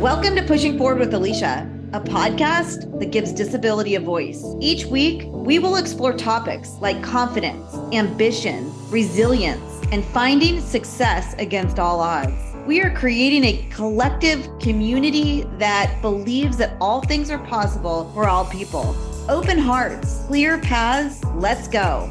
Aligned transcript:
Welcome 0.00 0.34
to 0.36 0.42
Pushing 0.42 0.78
Forward 0.78 0.98
with 0.98 1.12
Alycia, 1.12 1.68
a 1.92 2.00
podcast 2.00 2.98
that 3.00 3.10
gives 3.10 3.34
disability 3.34 3.96
a 3.96 4.00
voice. 4.00 4.42
Each 4.58 4.86
week, 4.86 5.24
we 5.26 5.58
will 5.58 5.76
explore 5.76 6.14
topics 6.14 6.76
like 6.80 7.02
confidence, 7.02 7.74
ambition, 7.92 8.72
resilience, 8.88 9.78
and 9.92 10.02
finding 10.02 10.62
success 10.62 11.34
against 11.34 11.78
all 11.78 12.00
odds. 12.00 12.32
We 12.66 12.80
are 12.80 12.96
creating 12.96 13.44
a 13.44 13.68
collective 13.68 14.48
community 14.58 15.42
that 15.58 16.00
believes 16.00 16.56
that 16.56 16.78
all 16.80 17.02
things 17.02 17.30
are 17.30 17.44
possible 17.46 18.10
for 18.14 18.26
all 18.26 18.46
people. 18.46 18.96
Open 19.28 19.58
hearts, 19.58 20.24
clear 20.28 20.56
paths, 20.62 21.22
let's 21.34 21.68
go. 21.68 22.10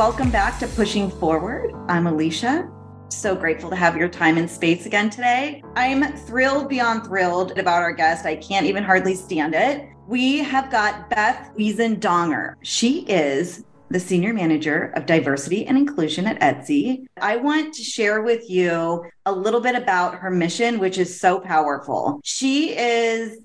Welcome 0.00 0.30
back 0.30 0.58
to 0.60 0.66
Pushing 0.66 1.10
Forward. 1.10 1.74
I'm 1.86 2.06
Alycia. 2.06 2.72
So 3.12 3.36
grateful 3.36 3.68
to 3.68 3.76
have 3.76 3.98
your 3.98 4.08
time 4.08 4.38
and 4.38 4.48
space 4.48 4.86
again 4.86 5.10
today. 5.10 5.62
I'm 5.76 6.16
thrilled 6.16 6.70
beyond 6.70 7.04
thrilled 7.04 7.58
about 7.58 7.82
our 7.82 7.92
guest. 7.92 8.24
I 8.24 8.36
can't 8.36 8.64
even 8.64 8.82
hardly 8.82 9.14
stand 9.14 9.54
it. 9.54 9.86
We 10.08 10.38
have 10.38 10.70
got 10.70 11.10
Beth 11.10 11.52
Wiesendanger. 11.54 12.54
She 12.62 13.00
is 13.10 13.66
the 13.90 14.00
Senior 14.00 14.32
Manager 14.32 14.90
of 14.96 15.04
Diversity 15.04 15.66
and 15.66 15.76
Inclusion 15.76 16.26
at 16.26 16.40
Etsy. 16.40 17.04
I 17.20 17.36
want 17.36 17.74
to 17.74 17.82
share 17.82 18.22
with 18.22 18.48
you 18.48 19.04
a 19.26 19.32
little 19.32 19.60
bit 19.60 19.74
about 19.74 20.14
her 20.14 20.30
mission, 20.30 20.78
which 20.78 20.96
is 20.96 21.20
so 21.20 21.40
powerful. 21.40 22.22
She 22.24 22.74
is 22.74 23.40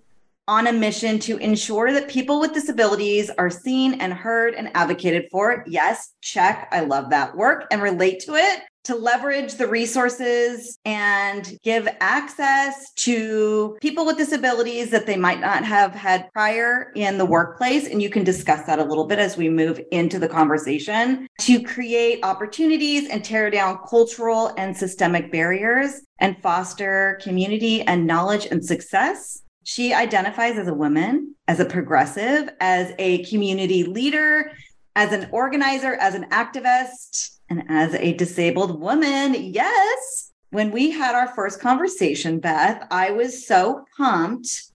on 0.47 0.67
a 0.67 0.73
mission 0.73 1.19
to 1.19 1.37
ensure 1.37 1.91
that 1.91 2.07
people 2.07 2.39
with 2.39 2.53
disabilities 2.53 3.31
are 3.37 3.49
seen 3.49 3.99
and 4.01 4.13
heard 4.13 4.53
and 4.53 4.69
advocated 4.75 5.25
for. 5.31 5.63
Yes, 5.67 6.13
check. 6.21 6.67
I 6.71 6.81
love 6.81 7.09
that 7.09 7.35
work 7.35 7.65
and 7.71 7.81
relate 7.81 8.19
to 8.21 8.35
it. 8.35 8.61
To 8.85 8.95
leverage 8.95 9.55
the 9.55 9.65
resources 9.65 10.77
and 10.85 11.57
give 11.63 11.87
access 12.01 12.93
to 12.97 13.75
people 13.81 14.05
with 14.05 14.15
disabilities 14.15 14.91
that 14.91 15.07
they 15.07 15.17
might 15.17 15.39
not 15.39 15.65
have 15.65 15.95
had 15.95 16.31
prior 16.33 16.91
in 16.95 17.17
the 17.17 17.25
workplace. 17.25 17.87
And 17.87 17.99
you 17.99 18.11
can 18.11 18.23
discuss 18.23 18.67
that 18.67 18.77
a 18.77 18.83
little 18.83 19.07
bit 19.07 19.17
as 19.17 19.37
we 19.37 19.49
move 19.49 19.81
into 19.89 20.19
the 20.19 20.29
conversation 20.29 21.27
to 21.41 21.63
create 21.63 22.23
opportunities 22.23 23.09
and 23.09 23.25
tear 23.25 23.49
down 23.49 23.79
cultural 23.89 24.53
and 24.55 24.77
systemic 24.77 25.31
barriers 25.31 26.01
and 26.19 26.39
foster 26.43 27.19
community 27.23 27.81
and 27.81 28.05
knowledge 28.05 28.45
and 28.45 28.63
success 28.63 29.41
she 29.65 29.93
identifies 29.93 30.59
as 30.59 30.67
a 30.67 30.73
woman, 30.73 31.33
as 31.47 31.59
a 31.59 31.65
progressive, 31.65 32.49
as 32.59 32.93
a 32.99 33.23
community 33.25 33.83
leader, 33.83 34.51
as 34.95 35.11
an 35.11 35.27
organizer, 35.31 35.95
as 35.95 36.13
an 36.13 36.29
activist, 36.29 37.39
and 37.49 37.63
as 37.67 37.95
a 37.95 38.13
disabled 38.13 38.79
woman. 38.79 39.33
Yes. 39.33 40.31
When 40.51 40.71
we 40.71 40.91
had 40.91 41.15
our 41.15 41.29
first 41.29 41.59
conversation, 41.59 42.39
Beth, 42.39 42.85
I 42.91 43.09
was 43.09 43.47
so 43.47 43.83
pumped 43.97 44.71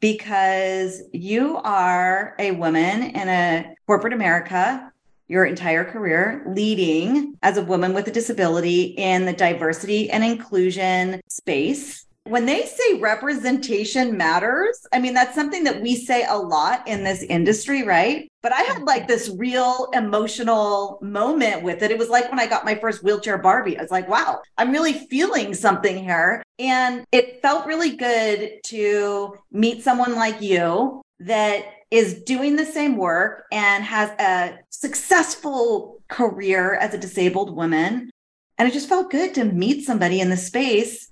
because 0.00 1.02
you 1.14 1.56
are 1.64 2.34
a 2.38 2.50
woman 2.50 3.02
in 3.02 3.28
a 3.30 3.74
corporate 3.86 4.12
America 4.12 4.92
your 5.26 5.46
entire 5.46 5.84
career 5.84 6.44
leading 6.46 7.34
as 7.42 7.56
a 7.56 7.64
woman 7.64 7.94
with 7.94 8.06
a 8.08 8.10
disability 8.10 8.94
in 8.98 9.24
the 9.24 9.32
diversity 9.32 10.10
and 10.10 10.22
inclusion 10.22 11.18
space 11.28 12.04
when 12.26 12.46
they 12.46 12.64
say 12.64 12.94
representation 12.94 14.16
matters, 14.16 14.86
I 14.92 14.98
mean, 14.98 15.12
that's 15.12 15.34
something 15.34 15.62
that 15.64 15.82
we 15.82 15.94
say 15.94 16.24
a 16.26 16.36
lot 16.36 16.86
in 16.88 17.04
this 17.04 17.22
industry, 17.22 17.82
right? 17.82 18.28
But 18.42 18.52
I 18.52 18.62
had 18.62 18.82
like 18.82 19.06
this 19.06 19.30
real 19.36 19.90
emotional 19.92 20.98
moment 21.02 21.62
with 21.62 21.82
it. 21.82 21.90
It 21.90 21.98
was 21.98 22.08
like 22.08 22.30
when 22.30 22.40
I 22.40 22.46
got 22.46 22.64
my 22.64 22.76
first 22.76 23.04
wheelchair 23.04 23.36
Barbie. 23.36 23.78
I 23.78 23.82
was 23.82 23.90
like, 23.90 24.08
wow, 24.08 24.40
I'm 24.56 24.72
really 24.72 24.94
feeling 24.94 25.52
something 25.52 26.02
here. 26.02 26.42
And 26.58 27.04
it 27.12 27.42
felt 27.42 27.66
really 27.66 27.94
good 27.94 28.52
to 28.64 29.36
meet 29.52 29.82
someone 29.82 30.14
like 30.14 30.40
you 30.40 31.02
that 31.20 31.64
is 31.90 32.22
doing 32.22 32.56
the 32.56 32.64
same 32.64 32.96
work 32.96 33.44
and 33.52 33.84
has 33.84 34.10
a 34.18 34.58
successful 34.70 36.02
career 36.08 36.74
as 36.74 36.94
a 36.94 36.98
disabled 36.98 37.54
woman. 37.54 38.10
And 38.56 38.68
it 38.68 38.72
just 38.72 38.88
felt 38.88 39.10
good 39.10 39.34
to 39.34 39.44
meet 39.44 39.84
somebody 39.84 40.20
in 40.20 40.30
the 40.30 40.36
space 40.38 41.10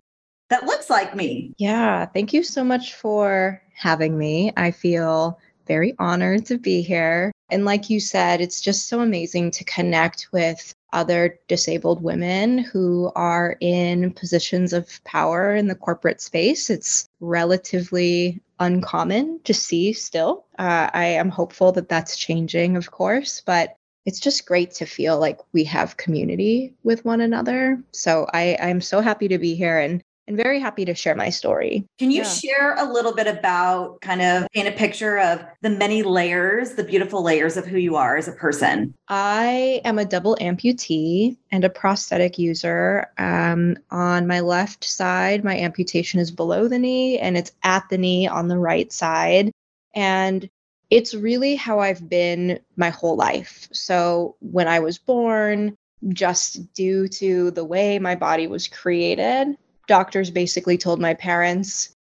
that 0.52 0.66
looks 0.66 0.90
like 0.90 1.16
me. 1.16 1.54
Yeah. 1.56 2.04
Thank 2.04 2.34
you 2.34 2.42
so 2.42 2.62
much 2.62 2.92
for 2.94 3.62
having 3.74 4.18
me. 4.18 4.52
I 4.54 4.70
feel 4.70 5.38
very 5.66 5.94
honored 5.98 6.44
to 6.46 6.58
be 6.58 6.82
here. 6.82 7.32
And 7.50 7.64
like 7.64 7.88
you 7.88 8.00
said, 8.00 8.42
it's 8.42 8.60
just 8.60 8.86
so 8.86 9.00
amazing 9.00 9.50
to 9.52 9.64
connect 9.64 10.28
with 10.30 10.74
other 10.92 11.38
disabled 11.48 12.02
women 12.02 12.58
who 12.58 13.10
are 13.16 13.56
in 13.60 14.12
positions 14.12 14.74
of 14.74 15.02
power 15.04 15.54
in 15.54 15.68
the 15.68 15.74
corporate 15.74 16.20
space. 16.20 16.68
It's 16.68 17.08
relatively 17.20 18.42
uncommon 18.60 19.40
to 19.44 19.54
see 19.54 19.94
still. 19.94 20.44
Uh, 20.58 20.90
I 20.92 21.06
am 21.06 21.30
hopeful 21.30 21.72
that 21.72 21.88
that's 21.88 22.18
changing, 22.18 22.76
of 22.76 22.90
course, 22.90 23.40
but 23.40 23.74
it's 24.04 24.20
just 24.20 24.46
great 24.46 24.72
to 24.72 24.84
feel 24.84 25.18
like 25.18 25.38
we 25.52 25.64
have 25.64 25.96
community 25.96 26.74
with 26.82 27.06
one 27.06 27.22
another. 27.22 27.82
So 27.92 28.26
I, 28.34 28.58
I'm 28.60 28.82
so 28.82 29.00
happy 29.00 29.28
to 29.28 29.38
be 29.38 29.54
here. 29.54 29.78
And 29.78 30.02
and 30.28 30.36
very 30.36 30.60
happy 30.60 30.84
to 30.84 30.94
share 30.94 31.14
my 31.14 31.30
story. 31.30 31.84
Can 31.98 32.10
you 32.10 32.22
yeah. 32.22 32.28
share 32.28 32.74
a 32.76 32.90
little 32.90 33.14
bit 33.14 33.26
about 33.26 34.00
kind 34.00 34.22
of 34.22 34.46
paint 34.52 34.68
a 34.68 34.72
picture 34.72 35.18
of 35.18 35.44
the 35.62 35.70
many 35.70 36.02
layers, 36.02 36.74
the 36.74 36.84
beautiful 36.84 37.22
layers 37.22 37.56
of 37.56 37.66
who 37.66 37.78
you 37.78 37.96
are 37.96 38.16
as 38.16 38.28
a 38.28 38.32
person? 38.32 38.94
I 39.08 39.80
am 39.84 39.98
a 39.98 40.04
double 40.04 40.36
amputee 40.40 41.36
and 41.50 41.64
a 41.64 41.70
prosthetic 41.70 42.38
user. 42.38 43.06
Um, 43.18 43.76
on 43.90 44.26
my 44.26 44.40
left 44.40 44.84
side, 44.84 45.44
my 45.44 45.58
amputation 45.58 46.20
is 46.20 46.30
below 46.30 46.68
the 46.68 46.78
knee 46.78 47.18
and 47.18 47.36
it's 47.36 47.52
at 47.62 47.88
the 47.90 47.98
knee 47.98 48.28
on 48.28 48.48
the 48.48 48.58
right 48.58 48.92
side. 48.92 49.50
And 49.94 50.48
it's 50.90 51.14
really 51.14 51.56
how 51.56 51.80
I've 51.80 52.08
been 52.08 52.60
my 52.76 52.90
whole 52.90 53.16
life. 53.16 53.68
So 53.72 54.36
when 54.40 54.68
I 54.68 54.78
was 54.80 54.98
born, 54.98 55.74
just 56.08 56.72
due 56.74 57.08
to 57.08 57.50
the 57.52 57.64
way 57.64 57.98
my 57.98 58.14
body 58.14 58.46
was 58.46 58.68
created, 58.68 59.56
doctors 59.86 60.30
basically 60.30 60.78
told 60.78 61.00
my 61.00 61.14
parents, 61.14 61.94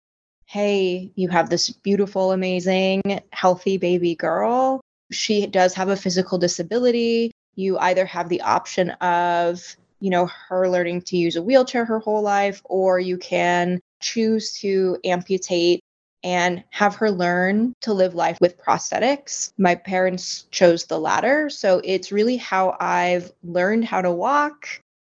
hey, 0.46 1.12
you 1.16 1.30
have 1.30 1.50
this 1.50 1.70
beautiful, 1.70 2.32
amazing, 2.34 3.02
healthy 3.32 3.78
baby 3.78 4.16
girl. 4.16 4.82
She 5.12 5.48
does 5.48 5.74
have 5.76 5.90
a 5.90 5.96
physical 5.96 6.38
disability. 6.38 7.32
You 7.56 7.78
either 7.80 8.06
have 8.06 8.30
the 8.30 8.42
option 8.42 8.92
of, 8.92 9.64
you 10.00 10.10
know, 10.10 10.26
her 10.26 10.70
learning 10.70 11.04
to 11.04 11.18
use 11.18 11.36
a 11.36 11.42
wheelchair 11.42 11.86
her 11.86 12.00
whole 12.00 12.22
life, 12.22 12.62
or 12.66 13.00
you 13.00 13.18
can 13.18 13.80
choose 14.02 14.54
to 14.60 14.98
amputate 15.06 15.82
and 16.24 16.64
have 16.70 16.96
her 16.96 17.10
learn 17.10 17.74
to 17.82 17.94
live 17.94 18.14
life 18.14 18.38
with 18.42 18.62
prosthetics. 18.62 19.52
My 19.58 19.76
parents 19.76 20.44
chose 20.52 20.86
the 20.86 21.00
latter. 21.00 21.50
So 21.50 21.82
it's 21.84 22.12
really 22.12 22.38
how 22.38 22.78
I've 22.80 23.32
learned 23.44 23.86
how 23.86 24.02
to 24.02 24.12
walk, 24.12 24.68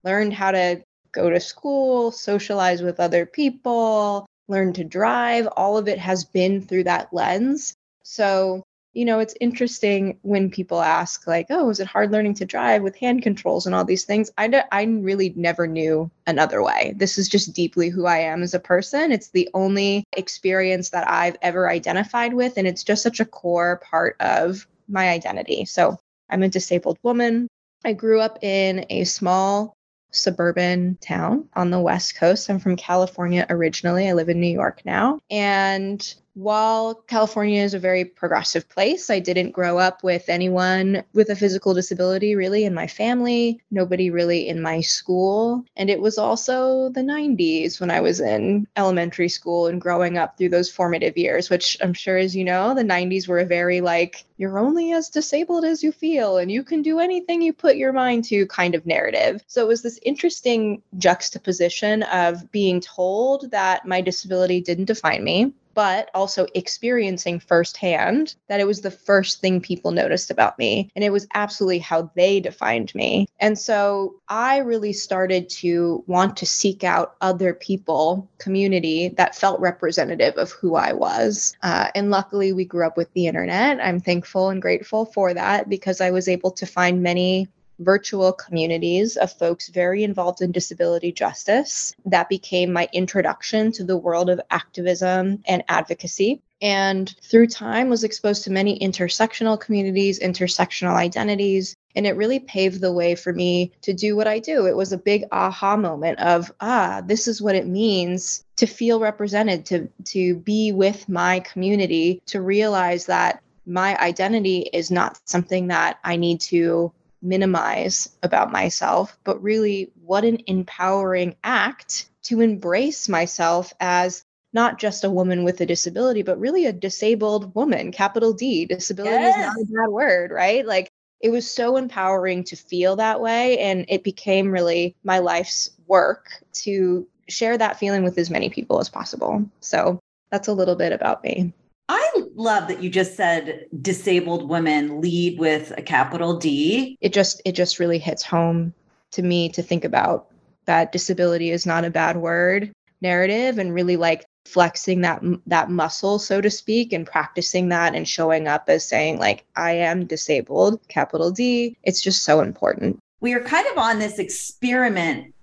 learned 0.04 0.32
how 0.32 0.52
to 0.52 0.82
go 1.12 1.30
to 1.30 1.40
school, 1.40 2.10
socialize 2.10 2.82
with 2.82 3.00
other 3.00 3.26
people, 3.26 4.26
learn 4.48 4.72
to 4.74 4.84
drive. 4.84 5.48
All 5.56 5.76
of 5.76 5.88
it 5.88 5.98
has 5.98 6.24
been 6.24 6.60
through 6.60 6.84
that 6.84 7.12
lens. 7.12 7.74
So, 8.02 8.62
you 8.92 9.04
know, 9.04 9.20
it's 9.20 9.34
interesting 9.40 10.18
when 10.22 10.50
people 10.50 10.82
ask, 10.82 11.26
like, 11.26 11.46
oh, 11.48 11.70
is 11.70 11.80
it 11.80 11.86
hard 11.86 12.12
learning 12.12 12.34
to 12.34 12.44
drive 12.44 12.82
with 12.82 12.96
hand 12.96 13.22
controls 13.22 13.64
and 13.64 13.74
all 13.74 13.84
these 13.84 14.04
things? 14.04 14.30
I, 14.36 14.48
d- 14.48 14.60
I 14.70 14.84
really 14.84 15.32
never 15.36 15.66
knew 15.66 16.10
another 16.26 16.62
way. 16.62 16.94
This 16.96 17.16
is 17.16 17.28
just 17.28 17.54
deeply 17.54 17.88
who 17.88 18.06
I 18.06 18.18
am 18.18 18.42
as 18.42 18.52
a 18.52 18.60
person. 18.60 19.12
It's 19.12 19.30
the 19.30 19.48
only 19.54 20.04
experience 20.16 20.90
that 20.90 21.08
I've 21.08 21.36
ever 21.40 21.70
identified 21.70 22.34
with. 22.34 22.58
And 22.58 22.66
it's 22.66 22.84
just 22.84 23.02
such 23.02 23.20
a 23.20 23.24
core 23.24 23.80
part 23.82 24.16
of 24.20 24.66
my 24.88 25.08
identity. 25.08 25.64
So 25.64 25.98
I'm 26.28 26.42
a 26.42 26.48
disabled 26.48 26.98
woman. 27.02 27.48
I 27.84 27.94
grew 27.94 28.20
up 28.20 28.42
in 28.42 28.84
a 28.90 29.04
small 29.04 29.74
suburban 30.12 30.96
town 31.00 31.48
on 31.54 31.70
the 31.70 31.80
West 31.80 32.16
Coast. 32.16 32.48
I'm 32.48 32.58
from 32.58 32.76
California 32.76 33.46
originally. 33.48 34.08
I 34.08 34.12
live 34.12 34.28
in 34.28 34.40
New 34.40 34.52
York 34.52 34.82
now. 34.84 35.18
And 35.30 36.14
while 36.34 36.94
California 36.94 37.62
is 37.62 37.74
a 37.74 37.78
very 37.78 38.04
progressive 38.04 38.68
place, 38.68 39.10
I 39.10 39.18
didn't 39.18 39.50
grow 39.50 39.78
up 39.78 40.02
with 40.02 40.28
anyone 40.28 41.04
with 41.12 41.28
a 41.28 41.36
physical 41.36 41.74
disability 41.74 42.34
really 42.34 42.64
in 42.64 42.74
my 42.74 42.86
family, 42.86 43.60
nobody 43.70 44.10
really 44.10 44.48
in 44.48 44.62
my 44.62 44.80
school. 44.80 45.64
And 45.76 45.90
it 45.90 46.00
was 46.00 46.18
also 46.18 46.88
the 46.90 47.02
90s 47.02 47.80
when 47.80 47.90
I 47.90 48.00
was 48.00 48.20
in 48.20 48.66
elementary 48.76 49.28
school 49.28 49.66
and 49.66 49.80
growing 49.80 50.16
up 50.16 50.38
through 50.38 50.50
those 50.50 50.70
formative 50.70 51.16
years, 51.18 51.50
which 51.50 51.76
I'm 51.82 51.94
sure, 51.94 52.16
as 52.16 52.34
you 52.34 52.44
know, 52.44 52.74
the 52.74 52.82
90s 52.82 53.28
were 53.28 53.40
a 53.40 53.44
very 53.44 53.80
like, 53.80 54.24
you're 54.38 54.58
only 54.58 54.92
as 54.92 55.08
disabled 55.08 55.64
as 55.64 55.82
you 55.82 55.92
feel 55.92 56.38
and 56.38 56.50
you 56.50 56.64
can 56.64 56.82
do 56.82 56.98
anything 56.98 57.42
you 57.42 57.52
put 57.52 57.76
your 57.76 57.92
mind 57.92 58.24
to 58.24 58.46
kind 58.46 58.74
of 58.74 58.86
narrative. 58.86 59.44
So 59.46 59.62
it 59.62 59.68
was 59.68 59.82
this 59.82 60.00
interesting 60.02 60.82
juxtaposition 60.98 62.02
of 62.04 62.50
being 62.50 62.80
told 62.80 63.50
that 63.50 63.86
my 63.86 64.00
disability 64.00 64.60
didn't 64.60 64.86
define 64.86 65.22
me 65.22 65.52
but 65.74 66.10
also 66.14 66.46
experiencing 66.54 67.40
firsthand 67.40 68.34
that 68.48 68.60
it 68.60 68.66
was 68.66 68.80
the 68.80 68.90
first 68.90 69.40
thing 69.40 69.60
people 69.60 69.90
noticed 69.90 70.30
about 70.30 70.58
me. 70.58 70.90
And 70.94 71.04
it 71.04 71.10
was 71.10 71.26
absolutely 71.34 71.78
how 71.78 72.10
they 72.14 72.40
defined 72.40 72.94
me. 72.94 73.28
And 73.40 73.58
so 73.58 74.16
I 74.28 74.58
really 74.58 74.92
started 74.92 75.48
to 75.50 76.04
want 76.06 76.36
to 76.38 76.46
seek 76.46 76.84
out 76.84 77.16
other 77.20 77.54
people, 77.54 78.28
community 78.38 79.08
that 79.16 79.36
felt 79.36 79.60
representative 79.60 80.36
of 80.36 80.50
who 80.52 80.74
I 80.76 80.92
was. 80.92 81.56
Uh, 81.62 81.88
and 81.94 82.10
luckily, 82.10 82.52
we 82.52 82.64
grew 82.64 82.86
up 82.86 82.96
with 82.96 83.12
the 83.12 83.26
internet. 83.26 83.80
I'm 83.80 84.00
thankful 84.00 84.50
and 84.50 84.62
grateful 84.62 85.06
for 85.06 85.34
that 85.34 85.68
because 85.68 86.00
I 86.00 86.10
was 86.10 86.28
able 86.28 86.50
to 86.52 86.66
find 86.66 87.02
many 87.02 87.48
virtual 87.84 88.32
communities 88.32 89.16
of 89.16 89.32
folks 89.32 89.68
very 89.68 90.04
involved 90.04 90.42
in 90.42 90.52
disability 90.52 91.12
justice. 91.12 91.94
That 92.04 92.28
became 92.28 92.72
my 92.72 92.88
introduction 92.92 93.72
to 93.72 93.84
the 93.84 93.96
world 93.96 94.30
of 94.30 94.40
activism 94.50 95.42
and 95.46 95.62
advocacy. 95.68 96.42
And 96.60 97.12
through 97.22 97.48
time 97.48 97.88
was 97.88 98.04
exposed 98.04 98.44
to 98.44 98.52
many 98.52 98.78
intersectional 98.78 99.58
communities, 99.58 100.20
intersectional 100.20 100.94
identities, 100.94 101.74
and 101.96 102.06
it 102.06 102.16
really 102.16 102.38
paved 102.38 102.80
the 102.80 102.92
way 102.92 103.16
for 103.16 103.32
me 103.32 103.72
to 103.82 103.92
do 103.92 104.14
what 104.14 104.28
I 104.28 104.38
do. 104.38 104.66
It 104.66 104.76
was 104.76 104.92
a 104.92 104.98
big 104.98 105.24
aha 105.32 105.76
moment 105.76 106.20
of, 106.20 106.52
ah, 106.60 107.02
this 107.04 107.26
is 107.26 107.42
what 107.42 107.56
it 107.56 107.66
means 107.66 108.44
to 108.56 108.66
feel 108.66 109.00
represented, 109.00 109.66
to 109.66 109.88
to 110.04 110.36
be 110.36 110.70
with 110.70 111.08
my 111.08 111.40
community, 111.40 112.22
to 112.26 112.40
realize 112.40 113.06
that 113.06 113.42
my 113.66 113.98
identity 113.98 114.70
is 114.72 114.90
not 114.90 115.18
something 115.24 115.68
that 115.68 115.98
I 116.04 116.16
need 116.16 116.40
to 116.42 116.92
minimize 117.22 118.08
about 118.22 118.52
myself, 118.52 119.16
but 119.24 119.42
really 119.42 119.92
what 120.02 120.24
an 120.24 120.38
empowering 120.46 121.36
act 121.44 122.06
to 122.24 122.40
embrace 122.40 123.08
myself 123.08 123.72
as 123.80 124.24
not 124.52 124.78
just 124.78 125.04
a 125.04 125.10
woman 125.10 125.44
with 125.44 125.60
a 125.60 125.66
disability, 125.66 126.22
but 126.22 126.38
really 126.38 126.66
a 126.66 126.72
disabled 126.72 127.54
woman, 127.54 127.90
capital 127.90 128.32
D. 128.32 128.66
Disability 128.66 129.24
yes. 129.24 129.36
is 129.36 129.42
not 129.42 129.56
a 129.56 129.86
bad 129.86 129.92
word, 129.92 130.30
right? 130.30 130.66
Like 130.66 130.90
it 131.20 131.30
was 131.30 131.50
so 131.50 131.76
empowering 131.76 132.44
to 132.44 132.56
feel 132.56 132.96
that 132.96 133.20
way. 133.20 133.58
And 133.58 133.86
it 133.88 134.04
became 134.04 134.50
really 134.50 134.94
my 135.04 135.20
life's 135.20 135.70
work 135.86 136.44
to 136.54 137.06
share 137.28 137.56
that 137.56 137.78
feeling 137.78 138.02
with 138.04 138.18
as 138.18 138.28
many 138.28 138.50
people 138.50 138.80
as 138.80 138.88
possible. 138.88 139.44
So 139.60 139.98
that's 140.30 140.48
a 140.48 140.52
little 140.52 140.76
bit 140.76 140.92
about 140.92 141.22
me. 141.22 141.52
I 141.92 142.22
love 142.34 142.68
that 142.68 142.82
you 142.82 142.88
just 142.88 143.16
said 143.16 143.66
disabled 143.82 144.48
women 144.48 145.00
lead 145.02 145.38
with 145.38 145.72
a 145.76 145.82
capital 145.82 146.38
D. 146.38 146.96
It 147.02 147.12
just 147.12 147.42
it 147.44 147.52
just 147.52 147.78
really 147.78 147.98
hits 147.98 148.22
home 148.22 148.72
to 149.10 149.22
me 149.22 149.50
to 149.50 149.62
think 149.62 149.84
about 149.84 150.28
that 150.64 150.92
disability 150.92 151.50
is 151.50 151.66
not 151.66 151.84
a 151.84 151.90
bad 151.90 152.16
word 152.16 152.72
narrative 153.02 153.58
and 153.58 153.74
really 153.74 153.96
like 153.96 154.24
flexing 154.46 155.02
that 155.02 155.22
that 155.46 155.70
muscle 155.70 156.18
so 156.18 156.40
to 156.40 156.50
speak 156.50 156.92
and 156.92 157.06
practicing 157.06 157.68
that 157.68 157.94
and 157.94 158.08
showing 158.08 158.48
up 158.48 158.64
as 158.68 158.88
saying 158.88 159.18
like 159.18 159.44
I 159.54 159.72
am 159.72 160.06
disabled 160.06 160.80
capital 160.88 161.30
D 161.30 161.76
it's 161.82 162.00
just 162.00 162.24
so 162.24 162.40
important. 162.40 162.98
We 163.20 163.34
are 163.34 163.40
kind 163.40 163.66
of 163.70 163.76
on 163.76 163.98
this 163.98 164.18
experiment 164.18 165.34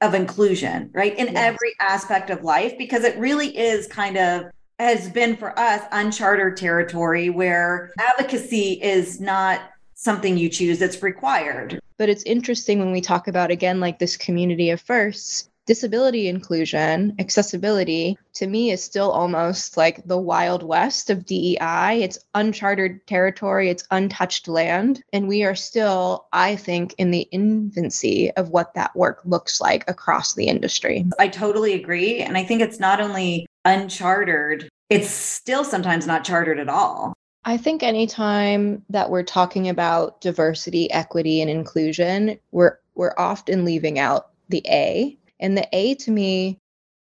of 0.00 0.14
inclusion, 0.14 0.90
right? 0.92 1.16
In 1.18 1.26
yes. 1.26 1.36
every 1.36 1.74
aspect 1.80 2.30
of 2.30 2.44
life 2.44 2.78
because 2.78 3.04
it 3.04 3.18
really 3.18 3.56
is 3.56 3.86
kind 3.88 4.16
of 4.16 4.44
has 4.78 5.08
been 5.08 5.36
for 5.36 5.58
us 5.58 5.82
uncharted 5.92 6.56
territory 6.56 7.30
where 7.30 7.92
advocacy 7.98 8.72
is 8.82 9.20
not 9.20 9.60
something 9.94 10.36
you 10.36 10.48
choose, 10.48 10.80
it's 10.80 11.02
required. 11.02 11.80
But 11.96 12.08
it's 12.08 12.22
interesting 12.22 12.78
when 12.78 12.92
we 12.92 13.00
talk 13.00 13.26
about, 13.26 13.50
again, 13.50 13.80
like 13.80 13.98
this 13.98 14.16
community 14.16 14.70
of 14.70 14.80
firsts, 14.80 15.50
disability 15.66 16.28
inclusion, 16.28 17.14
accessibility, 17.18 18.16
to 18.34 18.46
me 18.46 18.70
is 18.70 18.82
still 18.82 19.10
almost 19.10 19.76
like 19.76 20.02
the 20.06 20.16
wild 20.16 20.62
west 20.62 21.10
of 21.10 21.26
DEI. 21.26 22.00
It's 22.02 22.18
uncharted 22.34 23.06
territory, 23.06 23.68
it's 23.68 23.86
untouched 23.90 24.46
land. 24.46 25.02
And 25.12 25.26
we 25.26 25.42
are 25.42 25.56
still, 25.56 26.26
I 26.32 26.54
think, 26.54 26.94
in 26.96 27.10
the 27.10 27.28
infancy 27.32 28.30
of 28.30 28.50
what 28.50 28.72
that 28.74 28.94
work 28.96 29.20
looks 29.24 29.60
like 29.60 29.84
across 29.90 30.34
the 30.34 30.46
industry. 30.46 31.04
I 31.18 31.28
totally 31.28 31.74
agree. 31.74 32.20
And 32.20 32.38
I 32.38 32.44
think 32.44 32.62
it's 32.62 32.78
not 32.78 33.00
only 33.00 33.46
unchartered, 33.68 34.68
it's 34.88 35.10
still 35.10 35.64
sometimes 35.64 36.06
not 36.06 36.24
chartered 36.24 36.58
at 36.58 36.68
all. 36.68 37.12
I 37.44 37.56
think 37.56 37.82
anytime 37.82 38.84
that 38.90 39.10
we're 39.10 39.22
talking 39.22 39.68
about 39.68 40.20
diversity, 40.20 40.90
equity, 40.90 41.40
and 41.40 41.50
inclusion, 41.50 42.38
we're 42.50 42.78
we're 42.94 43.14
often 43.16 43.64
leaving 43.64 43.98
out 43.98 44.30
the 44.48 44.62
A. 44.66 45.16
And 45.40 45.56
the 45.56 45.68
A 45.72 45.94
to 45.96 46.10
me 46.10 46.58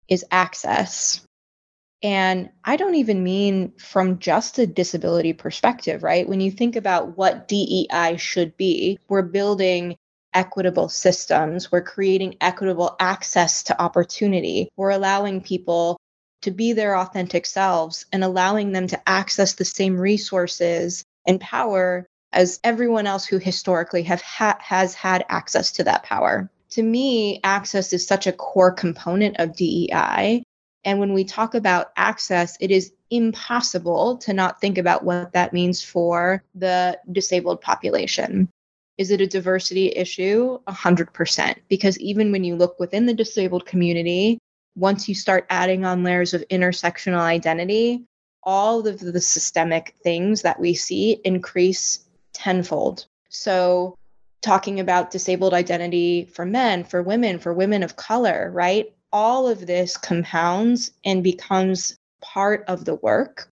is 0.07 0.23
access. 0.31 1.25
And 2.03 2.49
I 2.63 2.77
don't 2.77 2.95
even 2.95 3.23
mean 3.23 3.73
from 3.77 4.19
just 4.19 4.59
a 4.59 4.67
disability 4.67 5.33
perspective, 5.33 6.03
right? 6.03 6.29
When 6.29 6.39
you 6.39 6.51
think 6.51 6.75
about 6.75 7.17
what 7.17 7.47
DEI 7.47 8.17
should 8.17 8.55
be, 8.55 8.99
we're 9.09 9.23
building 9.23 9.97
equitable 10.33 10.89
systems, 10.89 11.71
we're 11.71 11.81
creating 11.81 12.35
equitable 12.39 12.95
access 12.99 13.63
to 13.63 13.81
opportunity, 13.81 14.69
we're 14.77 14.91
allowing 14.91 15.41
people 15.41 15.97
to 16.41 16.51
be 16.51 16.73
their 16.73 16.97
authentic 16.97 17.45
selves 17.45 18.05
and 18.11 18.23
allowing 18.23 18.71
them 18.71 18.87
to 18.87 19.09
access 19.09 19.53
the 19.53 19.65
same 19.65 19.99
resources 19.99 21.03
and 21.27 21.39
power 21.39 22.05
as 22.31 22.59
everyone 22.63 23.07
else 23.07 23.25
who 23.25 23.37
historically 23.37 24.03
have 24.03 24.21
ha- 24.21 24.57
has 24.61 24.93
had 24.93 25.25
access 25.29 25.71
to 25.73 25.83
that 25.83 26.03
power. 26.03 26.49
To 26.71 26.83
me, 26.83 27.39
access 27.43 27.91
is 27.93 28.05
such 28.05 28.27
a 28.27 28.31
core 28.31 28.71
component 28.71 29.37
of 29.39 29.55
DEI. 29.55 30.43
And 30.85 30.99
when 30.99 31.13
we 31.13 31.23
talk 31.23 31.55
about 31.55 31.91
access, 31.97 32.55
it 32.59 32.71
is 32.71 32.93
impossible 33.09 34.17
to 34.17 34.33
not 34.33 34.61
think 34.61 34.77
about 34.77 35.03
what 35.03 35.33
that 35.33 35.51
means 35.51 35.83
for 35.83 36.43
the 36.55 36.97
disabled 37.11 37.61
population. 37.61 38.49
Is 38.97 39.11
it 39.11 39.21
a 39.21 39.27
diversity 39.27 39.87
issue? 39.95 40.59
100%. 40.67 41.55
Because 41.69 41.97
even 41.99 42.31
when 42.31 42.43
you 42.43 42.55
look 42.55 42.79
within 42.79 43.05
the 43.05 43.13
disabled 43.13 43.65
community, 43.65 44.37
once 44.75 45.09
you 45.09 45.15
start 45.15 45.45
adding 45.49 45.85
on 45.85 46.03
layers 46.03 46.33
of 46.33 46.43
intersectional 46.49 47.19
identity, 47.19 48.05
all 48.43 48.87
of 48.87 48.99
the 48.99 49.21
systemic 49.21 49.95
things 50.03 50.41
that 50.41 50.59
we 50.59 50.73
see 50.73 51.19
increase 51.23 51.99
tenfold. 52.33 53.05
So, 53.29 53.95
talking 54.41 54.79
about 54.79 55.11
disabled 55.11 55.53
identity 55.53 56.25
for 56.25 56.45
men, 56.45 56.83
for 56.83 57.03
women, 57.03 57.39
for 57.39 57.53
women 57.53 57.83
of 57.83 57.97
color, 57.97 58.49
right? 58.53 58.93
All 59.11 59.47
of 59.47 59.67
this 59.67 59.97
compounds 59.97 60.91
and 61.03 61.23
becomes 61.23 61.97
part 62.21 62.63
of 62.67 62.85
the 62.85 62.95
work. 62.95 63.51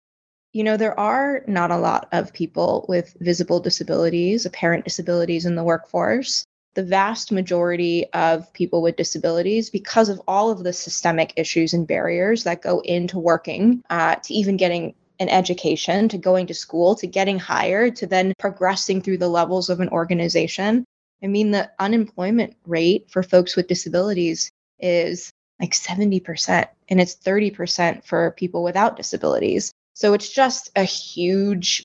You 0.52 0.64
know, 0.64 0.76
there 0.76 0.98
are 0.98 1.42
not 1.46 1.70
a 1.70 1.76
lot 1.76 2.08
of 2.12 2.32
people 2.32 2.86
with 2.88 3.16
visible 3.20 3.60
disabilities, 3.60 4.46
apparent 4.46 4.84
disabilities 4.84 5.44
in 5.44 5.56
the 5.56 5.64
workforce 5.64 6.46
the 6.76 6.84
vast 6.84 7.32
majority 7.32 8.06
of 8.12 8.52
people 8.52 8.82
with 8.82 8.96
disabilities, 8.96 9.70
because 9.70 10.08
of 10.08 10.20
all 10.28 10.50
of 10.50 10.62
the 10.62 10.72
systemic 10.72 11.32
issues 11.36 11.72
and 11.72 11.88
barriers 11.88 12.44
that 12.44 12.62
go 12.62 12.80
into 12.80 13.18
working, 13.18 13.82
uh, 13.90 14.14
to 14.16 14.34
even 14.34 14.56
getting 14.56 14.94
an 15.18 15.28
education, 15.30 16.08
to 16.10 16.18
going 16.18 16.46
to 16.46 16.54
school, 16.54 16.94
to 16.94 17.06
getting 17.06 17.38
hired, 17.38 17.96
to 17.96 18.06
then 18.06 18.34
progressing 18.38 19.00
through 19.00 19.16
the 19.16 19.28
levels 19.28 19.70
of 19.70 19.80
an 19.80 19.88
organization. 19.88 20.84
I 21.22 21.26
mean, 21.26 21.50
the 21.50 21.70
unemployment 21.78 22.54
rate 22.66 23.10
for 23.10 23.22
folks 23.22 23.56
with 23.56 23.66
disabilities 23.66 24.50
is 24.78 25.30
like 25.58 25.72
70%, 25.72 26.68
and 26.90 27.00
it's 27.00 27.16
30% 27.16 28.04
for 28.04 28.32
people 28.32 28.62
without 28.62 28.96
disabilities. 28.96 29.72
So 29.94 30.12
it's 30.12 30.30
just 30.30 30.70
a 30.76 30.84
huge 30.84 31.82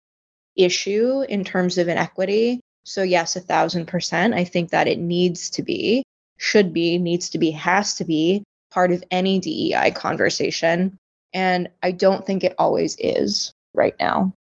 issue 0.58 1.22
in 1.22 1.46
terms 1.46 1.78
of 1.78 1.88
inequity 1.88 2.60
so, 2.84 3.04
yes, 3.04 3.36
a 3.36 3.40
thousand 3.40 3.88
percent. 3.88 4.34
I 4.34 4.44
think 4.44 4.72
that 4.72 4.88
it 4.88 5.00
needs 5.00 5.50
to 5.52 5.64
be, 5.64 6.04
should 6.38 6.74
be, 6.74 6.98
needs 6.98 7.30
to 7.32 7.38
be, 7.38 7.52
has 7.52 7.96
to 7.96 8.06
be 8.06 8.44
part 8.72 8.92
of 8.92 9.04
any 9.12 9.40
DEI 9.40 9.92
conversation. 9.92 10.98
And 11.34 11.70
I 11.84 11.92
don't 11.92 12.26
think 12.26 12.44
it 12.44 12.56
always 12.58 12.96
is 13.00 13.54
right 13.74 13.96
now. 14.00 14.34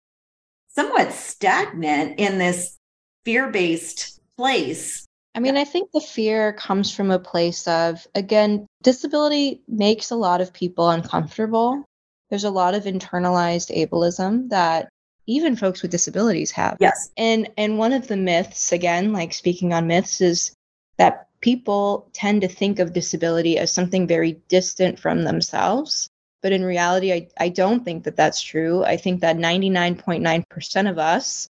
Somewhat 0.68 1.12
stagnant 1.12 2.18
in 2.18 2.38
this 2.38 2.76
fear 3.25 3.50
based 3.50 4.20
place. 4.37 5.04
I 5.35 5.40
mean, 5.40 5.56
I 5.56 5.64
think 5.64 5.90
the 5.92 6.00
fear 6.00 6.52
comes 6.52 6.92
from 6.94 7.11
a 7.11 7.18
place 7.18 7.68
of, 7.68 8.06
again, 8.14 8.66
disability 8.82 9.62
makes 9.68 10.11
a 10.11 10.16
lot 10.16 10.40
of 10.40 10.52
people 10.52 10.90
uncomfortable. 10.90 11.85
There's 12.30 12.44
a 12.44 12.50
lot 12.50 12.75
of 12.75 12.85
internalized 12.85 13.76
ableism 13.76 14.49
that 14.50 14.88
even 15.31 15.57
folks 15.57 15.83
with 15.83 15.91
disabilities 15.91 16.51
have. 16.51 16.77
Yes. 16.81 17.11
And 17.17 17.49
and 17.57 17.79
one 17.79 17.93
of 17.93 18.09
the 18.09 18.17
myths 18.17 18.73
again, 18.73 19.13
like 19.13 19.33
speaking 19.33 19.73
on 19.73 19.87
myths 19.87 20.21
is 20.21 20.53
that 20.99 21.29
people 21.41 22.09
tend 22.13 22.43
to 22.43 22.49
think 22.49 22.79
of 22.79 22.93
disability 22.93 23.57
as 23.57 23.73
something 23.73 24.07
very 24.07 24.33
distant 24.49 24.99
from 24.99 25.23
themselves. 25.23 26.09
But 26.43 26.53
in 26.53 26.65
reality, 26.65 27.13
I, 27.13 27.29
I 27.39 27.49
don't 27.51 27.85
think 27.85 28.05
that 28.05 28.17
that's 28.17 28.43
true. 28.43 28.83
I 28.83 28.97
think 28.97 29.21
that 29.21 29.37
99.9% 29.37 30.91
of 30.91 30.99
us 30.99 31.49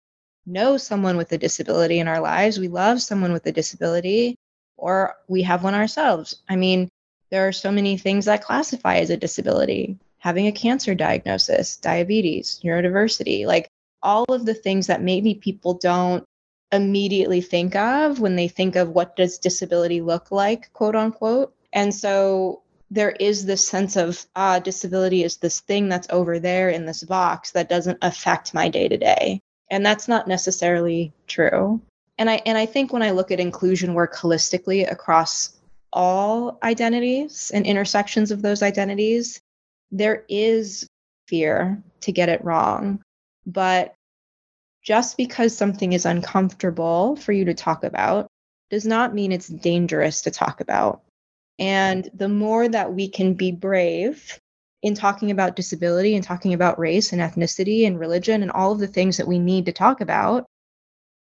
know 0.44 0.76
someone 0.76 1.16
with 1.16 1.32
a 1.32 1.38
disability 1.38 2.00
in 2.00 2.08
our 2.08 2.20
lives. 2.20 2.58
We 2.58 2.68
love 2.68 3.00
someone 3.00 3.32
with 3.32 3.46
a 3.46 3.52
disability, 3.52 4.36
or 4.76 5.14
we 5.28 5.42
have 5.42 5.62
one 5.62 5.74
ourselves. 5.74 6.42
I 6.48 6.56
mean, 6.56 6.88
there 7.30 7.46
are 7.46 7.52
so 7.52 7.70
many 7.70 7.96
things 7.96 8.24
that 8.24 8.44
classify 8.44 8.96
as 8.96 9.10
a 9.10 9.16
disability 9.16 9.98
having 10.22 10.46
a 10.46 10.52
cancer 10.52 10.94
diagnosis, 10.94 11.76
diabetes, 11.78 12.60
neurodiversity, 12.62 13.44
like 13.44 13.68
all 14.04 14.24
of 14.28 14.46
the 14.46 14.54
things 14.54 14.86
that 14.86 15.02
maybe 15.02 15.34
people 15.34 15.74
don't 15.74 16.24
immediately 16.70 17.40
think 17.40 17.74
of 17.74 18.20
when 18.20 18.36
they 18.36 18.46
think 18.46 18.76
of 18.76 18.90
what 18.90 19.16
does 19.16 19.38
disability 19.38 20.00
look 20.00 20.30
like, 20.30 20.72
quote 20.72 20.94
unquote. 20.94 21.52
And 21.72 21.92
so 21.92 22.62
there 22.88 23.10
is 23.10 23.46
this 23.46 23.66
sense 23.66 23.96
of 23.96 24.24
ah, 24.36 24.60
disability 24.60 25.24
is 25.24 25.38
this 25.38 25.58
thing 25.58 25.88
that's 25.88 26.06
over 26.10 26.38
there 26.38 26.68
in 26.68 26.86
this 26.86 27.02
box 27.02 27.50
that 27.50 27.68
doesn't 27.68 27.98
affect 28.00 28.54
my 28.54 28.68
day 28.68 28.86
to 28.86 28.96
day. 28.96 29.40
And 29.72 29.84
that's 29.84 30.06
not 30.06 30.28
necessarily 30.28 31.12
true. 31.26 31.80
And 32.16 32.30
I 32.30 32.42
and 32.46 32.56
I 32.56 32.66
think 32.66 32.92
when 32.92 33.02
I 33.02 33.10
look 33.10 33.32
at 33.32 33.40
inclusion 33.40 33.94
work 33.94 34.14
holistically 34.14 34.88
across 34.88 35.58
all 35.92 36.58
identities 36.62 37.50
and 37.52 37.66
intersections 37.66 38.30
of 38.30 38.40
those 38.40 38.62
identities, 38.62 39.40
there 39.92 40.24
is 40.28 40.86
fear 41.28 41.82
to 42.00 42.12
get 42.12 42.28
it 42.28 42.44
wrong. 42.44 43.00
But 43.46 43.94
just 44.82 45.16
because 45.16 45.56
something 45.56 45.92
is 45.92 46.06
uncomfortable 46.06 47.16
for 47.16 47.32
you 47.32 47.44
to 47.44 47.54
talk 47.54 47.84
about 47.84 48.26
does 48.70 48.84
not 48.86 49.14
mean 49.14 49.30
it's 49.30 49.48
dangerous 49.48 50.22
to 50.22 50.30
talk 50.30 50.60
about. 50.60 51.02
And 51.58 52.10
the 52.14 52.28
more 52.28 52.66
that 52.68 52.92
we 52.92 53.08
can 53.08 53.34
be 53.34 53.52
brave 53.52 54.38
in 54.82 54.94
talking 54.94 55.30
about 55.30 55.54
disability 55.54 56.16
and 56.16 56.24
talking 56.24 56.54
about 56.54 56.78
race 56.78 57.12
and 57.12 57.20
ethnicity 57.20 57.86
and 57.86 58.00
religion 58.00 58.42
and 58.42 58.50
all 58.50 58.72
of 58.72 58.80
the 58.80 58.88
things 58.88 59.18
that 59.18 59.28
we 59.28 59.38
need 59.38 59.66
to 59.66 59.72
talk 59.72 60.00
about, 60.00 60.46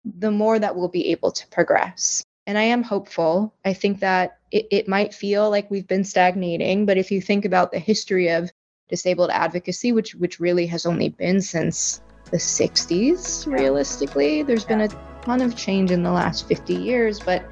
the 0.04 0.30
more 0.30 0.58
that 0.58 0.76
we'll 0.76 0.88
be 0.88 1.08
able 1.12 1.32
to 1.32 1.46
progress. 1.48 2.22
And 2.46 2.56
I 2.56 2.62
am 2.62 2.82
hopeful. 2.82 3.54
I 3.64 3.72
think 3.72 4.00
that 4.00 4.38
it, 4.52 4.66
it 4.70 4.88
might 4.88 5.12
feel 5.12 5.50
like 5.50 5.70
we've 5.70 5.86
been 5.86 6.04
stagnating, 6.04 6.86
but 6.86 6.96
if 6.96 7.10
you 7.10 7.20
think 7.20 7.44
about 7.44 7.72
the 7.72 7.78
history 7.78 8.28
of 8.28 8.50
disabled 8.88 9.30
advocacy, 9.30 9.92
which 9.92 10.14
which 10.14 10.38
really 10.38 10.66
has 10.66 10.86
only 10.86 11.08
been 11.08 11.40
since 11.40 12.00
the 12.30 12.36
60s, 12.36 13.46
realistically, 13.46 14.42
there's 14.42 14.64
been 14.64 14.82
a 14.82 14.88
ton 15.22 15.40
of 15.42 15.56
change 15.56 15.90
in 15.90 16.02
the 16.02 16.10
last 16.10 16.46
50 16.46 16.74
years, 16.74 17.18
but 17.18 17.44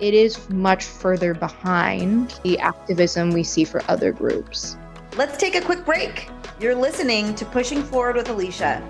it 0.00 0.14
is 0.14 0.48
much 0.50 0.84
further 0.84 1.34
behind 1.34 2.38
the 2.42 2.58
activism 2.58 3.30
we 3.30 3.42
see 3.42 3.64
for 3.64 3.82
other 3.88 4.12
groups. 4.12 4.76
Let's 5.16 5.36
take 5.36 5.54
a 5.54 5.60
quick 5.60 5.84
break. 5.84 6.30
You're 6.60 6.74
listening 6.74 7.34
to 7.36 7.44
Pushing 7.46 7.82
Forward 7.82 8.16
with 8.16 8.28
Alycia. 8.28 8.82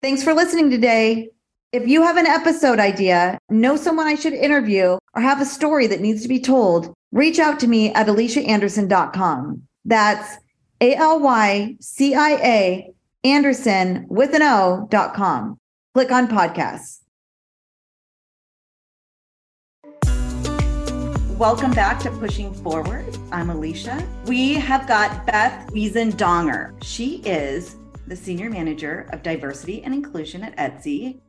Thanks 0.00 0.22
for 0.22 0.32
listening 0.32 0.70
today. 0.70 1.30
If 1.70 1.86
you 1.86 2.00
have 2.02 2.16
an 2.16 2.24
episode 2.24 2.80
idea, 2.80 3.38
know 3.50 3.76
someone 3.76 4.06
I 4.06 4.14
should 4.14 4.32
interview, 4.32 4.96
or 5.12 5.20
have 5.20 5.42
a 5.42 5.44
story 5.44 5.86
that 5.88 6.00
needs 6.00 6.22
to 6.22 6.28
be 6.28 6.40
told, 6.40 6.94
reach 7.12 7.38
out 7.38 7.60
to 7.60 7.66
me 7.66 7.92
at 7.92 8.06
alyciaanderson.com. 8.06 9.64
That's 9.84 10.38
A 10.80 10.94
L 10.94 11.20
Y 11.20 11.76
C 11.78 12.14
I 12.14 12.30
A 12.42 12.90
Anderson 13.22 14.06
with 14.08 14.32
an 14.32 14.40
O.com. 14.40 15.58
Click 15.92 16.10
on 16.10 16.26
podcasts. 16.26 17.00
Welcome 21.36 21.72
back 21.72 22.00
to 22.00 22.10
Pushing 22.12 22.54
Forward. 22.54 23.04
I'm 23.30 23.48
Alycia. 23.48 24.08
We 24.26 24.54
have 24.54 24.88
got 24.88 25.26
Beth 25.26 25.68
Wiesendanger. 25.72 26.82
She 26.82 27.16
is 27.26 27.76
the 28.06 28.16
Senior 28.16 28.48
Manager 28.48 29.06
of 29.12 29.22
Diversity 29.22 29.84
and 29.84 29.92
Inclusion 29.92 30.42
at 30.42 30.56
Etsy 30.56 31.20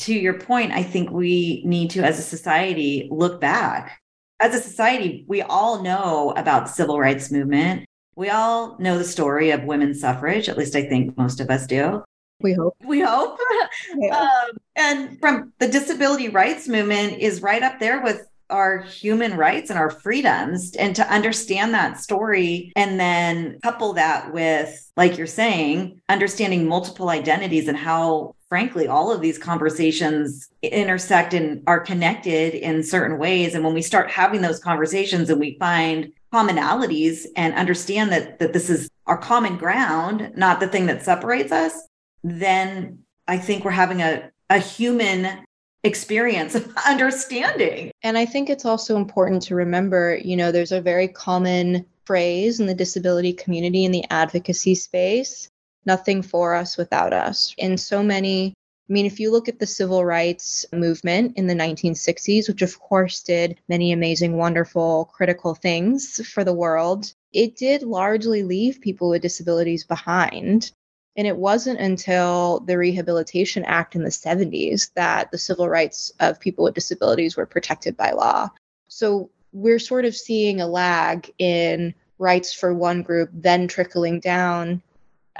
to 0.00 0.14
your 0.14 0.34
point, 0.34 0.72
I 0.72 0.82
think 0.82 1.10
we 1.10 1.62
need 1.64 1.90
to, 1.90 2.02
as 2.02 2.18
a 2.18 2.22
society, 2.22 3.08
look 3.10 3.40
back. 3.40 4.00
As 4.40 4.54
a 4.54 4.60
society, 4.60 5.24
we 5.28 5.42
all 5.42 5.82
know 5.82 6.32
about 6.36 6.66
the 6.66 6.72
civil 6.72 6.98
rights 6.98 7.30
movement. 7.30 7.86
We 8.16 8.30
all 8.30 8.78
know 8.78 8.96
the 8.96 9.04
story 9.04 9.50
of 9.50 9.64
women's 9.64 10.00
suffrage. 10.00 10.48
At 10.48 10.56
least 10.56 10.74
I 10.74 10.84
think 10.84 11.16
most 11.18 11.40
of 11.40 11.50
us 11.50 11.66
do. 11.66 12.02
We 12.40 12.54
hope. 12.54 12.76
We 12.84 13.00
hope. 13.00 13.38
Yeah. 13.96 14.28
Um, 14.50 14.56
and 14.74 15.20
from 15.20 15.52
the 15.58 15.68
disability 15.68 16.28
rights 16.28 16.66
movement 16.66 17.18
is 17.18 17.40
right 17.40 17.62
up 17.62 17.78
there 17.78 18.02
with 18.02 18.26
our 18.50 18.78
human 18.78 19.36
rights 19.36 19.70
and 19.70 19.78
our 19.78 19.90
freedoms 19.90 20.74
and 20.76 20.96
to 20.96 21.08
understand 21.12 21.72
that 21.72 22.00
story 22.00 22.72
and 22.74 22.98
then 22.98 23.58
couple 23.62 23.92
that 23.92 24.32
with 24.32 24.90
like 24.96 25.16
you're 25.16 25.26
saying 25.26 26.00
understanding 26.08 26.66
multiple 26.66 27.10
identities 27.10 27.68
and 27.68 27.78
how 27.78 28.34
frankly 28.50 28.86
all 28.86 29.10
of 29.10 29.22
these 29.22 29.38
conversations 29.38 30.50
intersect 30.60 31.32
and 31.32 31.62
are 31.66 31.80
connected 31.80 32.52
in 32.54 32.82
certain 32.82 33.16
ways 33.16 33.54
and 33.54 33.64
when 33.64 33.72
we 33.72 33.80
start 33.80 34.10
having 34.10 34.42
those 34.42 34.58
conversations 34.58 35.30
and 35.30 35.40
we 35.40 35.56
find 35.58 36.12
commonalities 36.34 37.24
and 37.36 37.54
understand 37.54 38.12
that 38.12 38.38
that 38.38 38.52
this 38.52 38.68
is 38.68 38.90
our 39.06 39.16
common 39.16 39.56
ground 39.56 40.30
not 40.36 40.60
the 40.60 40.68
thing 40.68 40.84
that 40.84 41.02
separates 41.02 41.50
us 41.50 41.88
then 42.22 42.98
i 43.26 43.38
think 43.38 43.64
we're 43.64 43.70
having 43.70 44.02
a 44.02 44.30
a 44.50 44.58
human 44.58 45.46
experience 45.84 46.54
of 46.54 46.70
understanding. 46.86 47.90
And 48.02 48.18
I 48.18 48.26
think 48.26 48.50
it's 48.50 48.64
also 48.64 48.96
important 48.96 49.42
to 49.42 49.54
remember, 49.54 50.18
you 50.22 50.36
know, 50.36 50.52
there's 50.52 50.72
a 50.72 50.80
very 50.80 51.08
common 51.08 51.86
phrase 52.04 52.60
in 52.60 52.66
the 52.66 52.74
disability 52.74 53.32
community 53.32 53.84
in 53.84 53.92
the 53.92 54.04
advocacy 54.10 54.74
space 54.74 55.48
nothing 55.86 56.22
for 56.22 56.54
us 56.54 56.76
without 56.76 57.12
us. 57.12 57.54
In 57.58 57.76
so 57.76 58.02
many 58.02 58.54
I 58.90 58.92
mean, 58.92 59.06
if 59.06 59.20
you 59.20 59.30
look 59.30 59.48
at 59.48 59.60
the 59.60 59.68
civil 59.68 60.04
rights 60.04 60.66
movement 60.72 61.36
in 61.36 61.46
the 61.46 61.54
1960s, 61.54 62.48
which 62.48 62.60
of 62.60 62.80
course 62.80 63.22
did 63.22 63.56
many 63.68 63.92
amazing, 63.92 64.36
wonderful, 64.36 65.04
critical 65.14 65.54
things 65.54 66.26
for 66.26 66.42
the 66.42 66.52
world, 66.52 67.14
it 67.32 67.54
did 67.54 67.84
largely 67.84 68.42
leave 68.42 68.80
people 68.80 69.08
with 69.08 69.22
disabilities 69.22 69.84
behind. 69.84 70.72
And 71.16 71.24
it 71.24 71.36
wasn't 71.36 71.78
until 71.78 72.64
the 72.66 72.76
Rehabilitation 72.76 73.64
Act 73.64 73.94
in 73.94 74.02
the 74.02 74.10
70s 74.10 74.92
that 74.94 75.30
the 75.30 75.38
civil 75.38 75.68
rights 75.68 76.10
of 76.18 76.40
people 76.40 76.64
with 76.64 76.74
disabilities 76.74 77.36
were 77.36 77.46
protected 77.46 77.96
by 77.96 78.10
law. 78.10 78.48
So 78.88 79.30
we're 79.52 79.78
sort 79.78 80.04
of 80.04 80.16
seeing 80.16 80.60
a 80.60 80.66
lag 80.66 81.32
in 81.38 81.94
rights 82.18 82.52
for 82.52 82.74
one 82.74 83.02
group, 83.02 83.30
then 83.32 83.68
trickling 83.68 84.18
down 84.18 84.82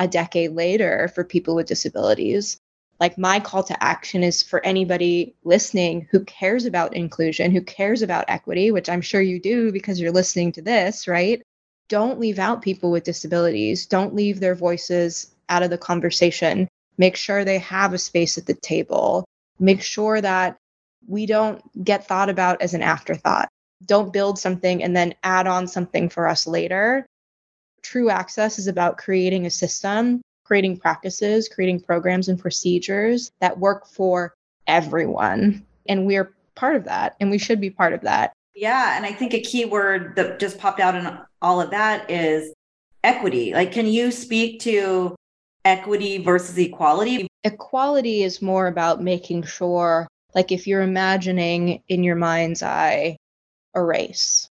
a 0.01 0.09
decade 0.09 0.53
later 0.53 1.09
for 1.15 1.23
people 1.23 1.55
with 1.55 1.67
disabilities. 1.67 2.59
Like, 2.99 3.17
my 3.19 3.39
call 3.39 3.63
to 3.65 3.83
action 3.83 4.25
is 4.25 4.43
for 4.43 4.65
anybody 4.65 5.35
listening 5.45 6.09
who 6.11 6.25
cares 6.25 6.65
about 6.65 6.97
inclusion, 6.97 7.51
who 7.51 7.63
cares 7.63 8.03
about 8.03 8.25
equity, 8.29 8.73
which 8.73 8.89
I'm 8.89 9.03
sure 9.03 9.21
you 9.21 9.39
do 9.39 9.71
because 9.73 10.01
you're 10.01 10.11
listening 10.11 10.53
to 10.53 10.63
this, 10.63 11.07
right? 11.07 11.43
Don't 11.89 12.19
leave 12.19 12.39
out 12.39 12.63
people 12.63 12.91
with 12.91 13.05
disabilities. 13.05 13.87
Don't 13.87 14.15
leave 14.15 14.41
their 14.41 14.55
voices 14.55 15.35
out 15.49 15.63
of 15.63 15.71
the 15.71 15.79
conversation. 15.79 16.67
Make 16.99 17.17
sure 17.17 17.45
they 17.45 17.59
have 17.59 17.93
a 17.93 17.99
space 17.99 18.39
at 18.39 18.47
the 18.47 18.55
table. 18.55 19.25
Make 19.59 19.83
sure 19.83 20.21
that 20.21 20.57
we 21.07 21.27
don't 21.27 21.61
get 21.85 22.07
thought 22.07 22.29
about 22.31 22.63
as 22.63 22.75
an 22.75 22.83
afterthought. 22.83 23.49
Don't 23.85 24.13
build 24.13 24.39
something 24.39 24.83
and 24.83 24.95
then 24.97 25.15
add 25.23 25.47
on 25.47 25.67
something 25.67 26.09
for 26.09 26.29
us 26.29 26.47
later. 26.47 27.07
True 27.83 28.11
access 28.11 28.59
is 28.59 28.67
about 28.67 28.99
creating 28.99 29.47
a 29.47 29.51
system, 29.51 30.21
creating 30.45 30.77
practices, 30.79 31.49
creating 31.49 31.81
programs 31.81 32.29
and 32.29 32.39
procedures 32.39 33.31
that 33.41 33.59
work 33.59 33.87
for 33.87 34.35
everyone. 34.67 35.65
And 35.89 36.07
we're 36.07 36.35
part 36.55 36.77
of 36.77 36.85
that, 36.85 37.17
and 37.21 37.31
we 37.31 37.39
should 37.39 37.61
be 37.61 37.71
part 37.71 37.93
of 37.93 38.03
that. 38.03 38.33
Yeah. 38.55 38.97
And 38.97 39.07
I 39.07 39.13
think 39.13 39.33
a 39.33 39.41
key 39.41 39.65
word 39.65 40.17
that 40.17 40.39
just 40.39 40.59
popped 40.59 40.81
out 40.81 40.95
in 40.95 41.19
all 41.41 41.61
of 41.61 41.71
that 41.71 42.11
is 42.11 42.53
equity. 43.03 43.55
Like, 43.55 43.73
can 43.73 43.87
you 43.87 44.11
speak 44.11 44.61
to 44.61 45.15
equity 45.65 46.19
versus 46.19 46.59
equality? 46.59 47.27
Equality 47.45 48.23
is 48.23 48.43
more 48.43 48.67
about 48.67 49.03
making 49.03 49.45
sure, 49.45 50.07
like, 50.35 50.53
if 50.53 50.67
you're 50.67 50.83
imagining 50.83 51.83
in 51.89 52.05
your 52.05 52.17
mind's 52.17 52.63
eye 52.63 53.17
a 53.75 53.83
race, 53.83 54.49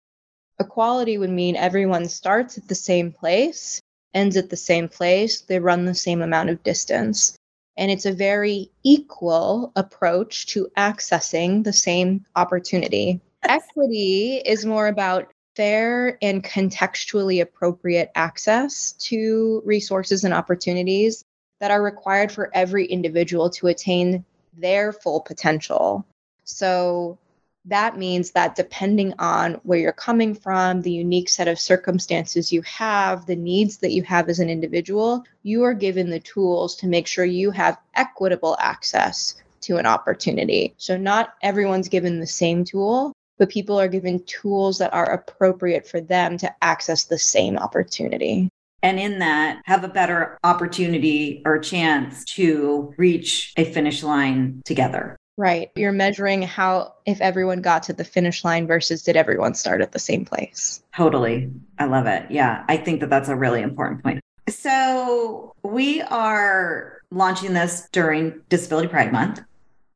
equality 0.59 1.19
would 1.19 1.31
mean 1.31 1.57
everyone 1.57 2.09
starts 2.09 2.59
at 2.59 2.69
the 2.69 2.75
same 2.75 3.13
place, 3.13 3.81
ends 4.15 4.37
at 4.37 4.51
the 4.51 4.57
same 4.57 4.89
place, 4.89 5.43
they 5.43 5.59
run 5.59 5.85
the 5.85 5.95
same 5.95 6.23
amount 6.23 6.51
of 6.51 6.63
distance. 6.63 7.37
And 7.77 7.91
it's 7.91 8.07
a 8.07 8.13
very 8.13 8.71
equal 8.83 9.73
approach 9.77 10.47
to 10.47 10.69
accessing 10.79 11.65
the 11.65 11.73
same 11.73 12.25
opportunity. 12.35 13.21
Equity 13.43 14.37
is 14.45 14.65
more 14.65 14.89
about 14.89 15.31
fair 15.55 16.19
and 16.23 16.43
contextually 16.43 17.41
appropriate 17.41 18.11
access 18.15 18.93
to 18.93 19.63
resources 19.65 20.25
and 20.25 20.35
opportunities 20.35 21.25
that 21.61 21.71
are 21.71 21.83
required 21.83 22.31
for 22.31 22.51
every 22.55 22.87
individual 22.87 23.49
to 23.51 23.67
attain 23.67 24.25
their 24.59 24.93
full 24.93 25.21
potential. 25.21 26.07
So 26.45 27.19
that 27.67 27.99
means 27.99 28.31
that 28.31 28.55
depending 28.55 29.13
on 29.19 29.55
where 29.65 29.79
you're 29.79 29.93
coming 29.93 30.35
from, 30.35 30.83
the 30.83 30.93
unique 30.93 31.29
set 31.29 31.49
of 31.49 31.59
circumstances 31.59 32.53
you 32.53 32.63
have, 32.63 33.27
the 33.27 33.37
needs 33.37 33.79
that 33.79 33.93
you 33.93 34.03
have 34.05 34.29
as 34.29 34.39
an 34.39 34.49
individual, 34.49 35.25
you 35.43 35.65
are 35.65 35.75
given 35.75 36.11
the 36.11 36.21
tools 36.21 36.77
to 36.77 36.87
make 36.87 37.07
sure 37.07 37.25
you 37.25 37.51
have 37.51 37.77
equitable 37.95 38.57
access 38.61 39.35
to 39.63 39.79
an 39.79 39.87
opportunity. 39.87 40.75
So, 40.79 40.97
not 40.97 41.35
everyone's 41.43 41.89
given 41.89 42.21
the 42.21 42.27
same 42.27 42.65
tool, 42.65 43.13
but 43.39 43.51
people 43.51 43.79
are 43.79 43.89
given 43.89 44.23
tools 44.25 44.79
that 44.79 44.95
are 44.95 45.11
appropriate 45.11 45.87
for 45.87 46.01
them 46.01 46.39
to 46.39 46.65
access 46.65 47.05
the 47.05 47.19
same 47.19 47.59
opportunity. 47.59 48.49
And 48.83 49.01
in 49.01 49.19
that, 49.19 49.63
have 49.65 49.83
a 49.83 49.89
better 49.89 50.39
opportunity 50.45 51.43
or 51.45 51.59
chance 51.59 52.25
to 52.37 52.95
reach 52.97 53.53
a 53.57 53.65
finish 53.65 54.05
line 54.05 54.63
together. 54.65 55.17
Right. 55.39 55.71
You're 55.77 55.93
measuring 55.93 56.43
how, 56.43 56.95
if 57.05 57.21
everyone 57.21 57.61
got 57.61 57.83
to 57.85 57.93
the 57.93 58.05
finish 58.05 58.43
line 58.43 58.67
versus 58.67 59.03
did 59.03 59.17
everyone 59.17 59.55
start 59.55 59.83
at 59.83 59.93
the 59.93 59.99
same 59.99 60.25
place. 60.25 60.83
Totally. 60.95 61.51
I 61.79 61.85
love 61.85 62.07
it. 62.07 62.31
Yeah. 62.31 62.65
I 62.69 62.79
think 62.79 63.01
that 63.01 63.11
that's 63.11 63.29
a 63.29 63.37
really 63.37 63.61
important 63.61 64.03
point. 64.03 64.21
So 64.49 65.53
we 65.63 66.01
are 66.03 67.03
launching 67.11 67.53
this 67.53 67.89
during 67.93 68.41
Disability 68.49 68.89
Pride 68.89 69.13
Month. 69.13 69.43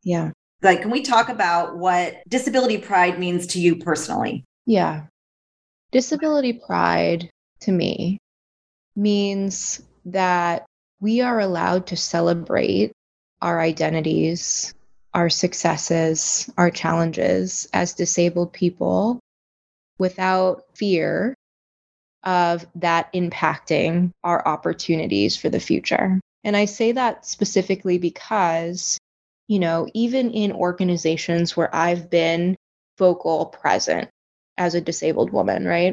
Yeah. 0.03 0.33
Like, 0.63 0.83
can 0.83 0.91
we 0.91 1.01
talk 1.01 1.31
about 1.31 1.79
what 1.79 2.17
disability 2.29 2.77
pride 2.77 3.19
means 3.19 3.47
to 3.49 3.61
you 3.61 3.77
personally? 3.77 4.45
Yeah. 4.67 5.05
Disability 5.91 6.61
pride 6.67 7.31
to 7.61 7.73
me 7.73 8.19
means 8.95 9.83
that 10.05 10.67
we 11.01 11.23
are 11.23 11.41
allowed 11.41 11.87
to 11.87 11.97
celebrate 11.97 12.93
our 13.41 13.59
identities 13.59 14.75
our 15.15 15.29
successes, 15.29 16.51
our 16.57 16.71
challenges 16.71 17.69
as 17.73 17.95
disabled 17.95 18.53
people 18.53 19.21
without 19.99 20.65
fear 20.75 21.35
of 22.23 22.67
that 22.77 23.13
impacting 23.13 24.11
our 24.23 24.47
opportunities 24.47 25.37
for 25.37 25.49
the 25.49 25.61
future. 25.61 26.21
And 26.45 26.57
I 26.57 26.67
say 26.67 26.93
that 26.93 27.27
specifically 27.27 27.99
because, 27.99 28.99
you 29.49 29.59
know, 29.59 29.89
even 29.95 30.31
in 30.33 30.53
organizations 30.53 31.57
where 31.57 31.75
I've 31.75 32.11
been 32.11 32.57
vocal 32.99 33.47
present 33.47 34.09
as 34.59 34.75
a 34.75 34.81
disabled 34.81 35.31
woman, 35.31 35.65
right? 35.65 35.93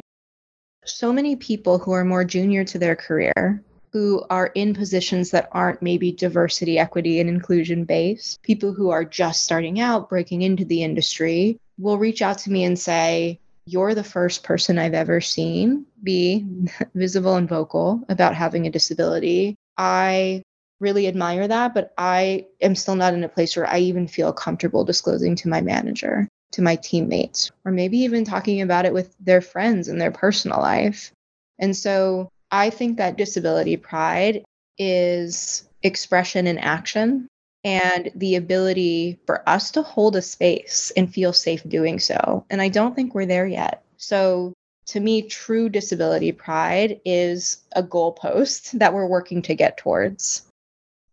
So 0.84 1.12
many 1.12 1.36
people 1.36 1.78
who 1.78 1.92
are 1.92 2.04
more 2.04 2.24
junior 2.24 2.64
to 2.64 2.78
their 2.78 2.96
career 2.96 3.62
who 3.92 4.24
are 4.30 4.48
in 4.54 4.74
positions 4.74 5.30
that 5.30 5.48
aren't 5.52 5.82
maybe 5.82 6.12
diversity, 6.12 6.78
equity, 6.78 7.20
and 7.20 7.28
inclusion 7.28 7.84
based, 7.84 8.42
people 8.42 8.72
who 8.72 8.90
are 8.90 9.04
just 9.04 9.42
starting 9.42 9.80
out, 9.80 10.08
breaking 10.08 10.42
into 10.42 10.64
the 10.64 10.82
industry, 10.82 11.58
will 11.78 11.98
reach 11.98 12.22
out 12.22 12.38
to 12.38 12.50
me 12.50 12.64
and 12.64 12.78
say, 12.78 13.38
You're 13.66 13.94
the 13.94 14.04
first 14.04 14.42
person 14.42 14.78
I've 14.78 14.94
ever 14.94 15.20
seen 15.20 15.86
be 16.02 16.46
visible 16.94 17.36
and 17.36 17.48
vocal 17.48 18.02
about 18.08 18.34
having 18.34 18.66
a 18.66 18.70
disability. 18.70 19.56
I 19.76 20.42
really 20.80 21.08
admire 21.08 21.48
that, 21.48 21.74
but 21.74 21.92
I 21.98 22.46
am 22.60 22.74
still 22.74 22.96
not 22.96 23.14
in 23.14 23.24
a 23.24 23.28
place 23.28 23.56
where 23.56 23.66
I 23.66 23.78
even 23.78 24.06
feel 24.06 24.32
comfortable 24.32 24.84
disclosing 24.84 25.34
to 25.36 25.48
my 25.48 25.60
manager, 25.60 26.28
to 26.52 26.62
my 26.62 26.76
teammates, 26.76 27.50
or 27.64 27.72
maybe 27.72 27.98
even 27.98 28.24
talking 28.24 28.60
about 28.60 28.86
it 28.86 28.92
with 28.92 29.14
their 29.18 29.40
friends 29.40 29.88
in 29.88 29.98
their 29.98 30.12
personal 30.12 30.60
life. 30.60 31.12
And 31.58 31.76
so 31.76 32.30
I 32.50 32.70
think 32.70 32.96
that 32.96 33.16
disability 33.16 33.76
pride 33.76 34.44
is 34.78 35.68
expression 35.82 36.46
in 36.46 36.58
action 36.58 37.28
and 37.64 38.10
the 38.14 38.36
ability 38.36 39.18
for 39.26 39.46
us 39.48 39.70
to 39.72 39.82
hold 39.82 40.16
a 40.16 40.22
space 40.22 40.92
and 40.96 41.12
feel 41.12 41.32
safe 41.32 41.62
doing 41.68 41.98
so. 41.98 42.44
And 42.50 42.62
I 42.62 42.68
don't 42.68 42.94
think 42.94 43.14
we're 43.14 43.26
there 43.26 43.46
yet. 43.46 43.82
So, 43.96 44.54
to 44.86 45.00
me, 45.00 45.22
true 45.22 45.68
disability 45.68 46.32
pride 46.32 47.00
is 47.04 47.58
a 47.72 47.82
goalpost 47.82 48.70
that 48.78 48.94
we're 48.94 49.06
working 49.06 49.42
to 49.42 49.54
get 49.54 49.76
towards. 49.76 50.46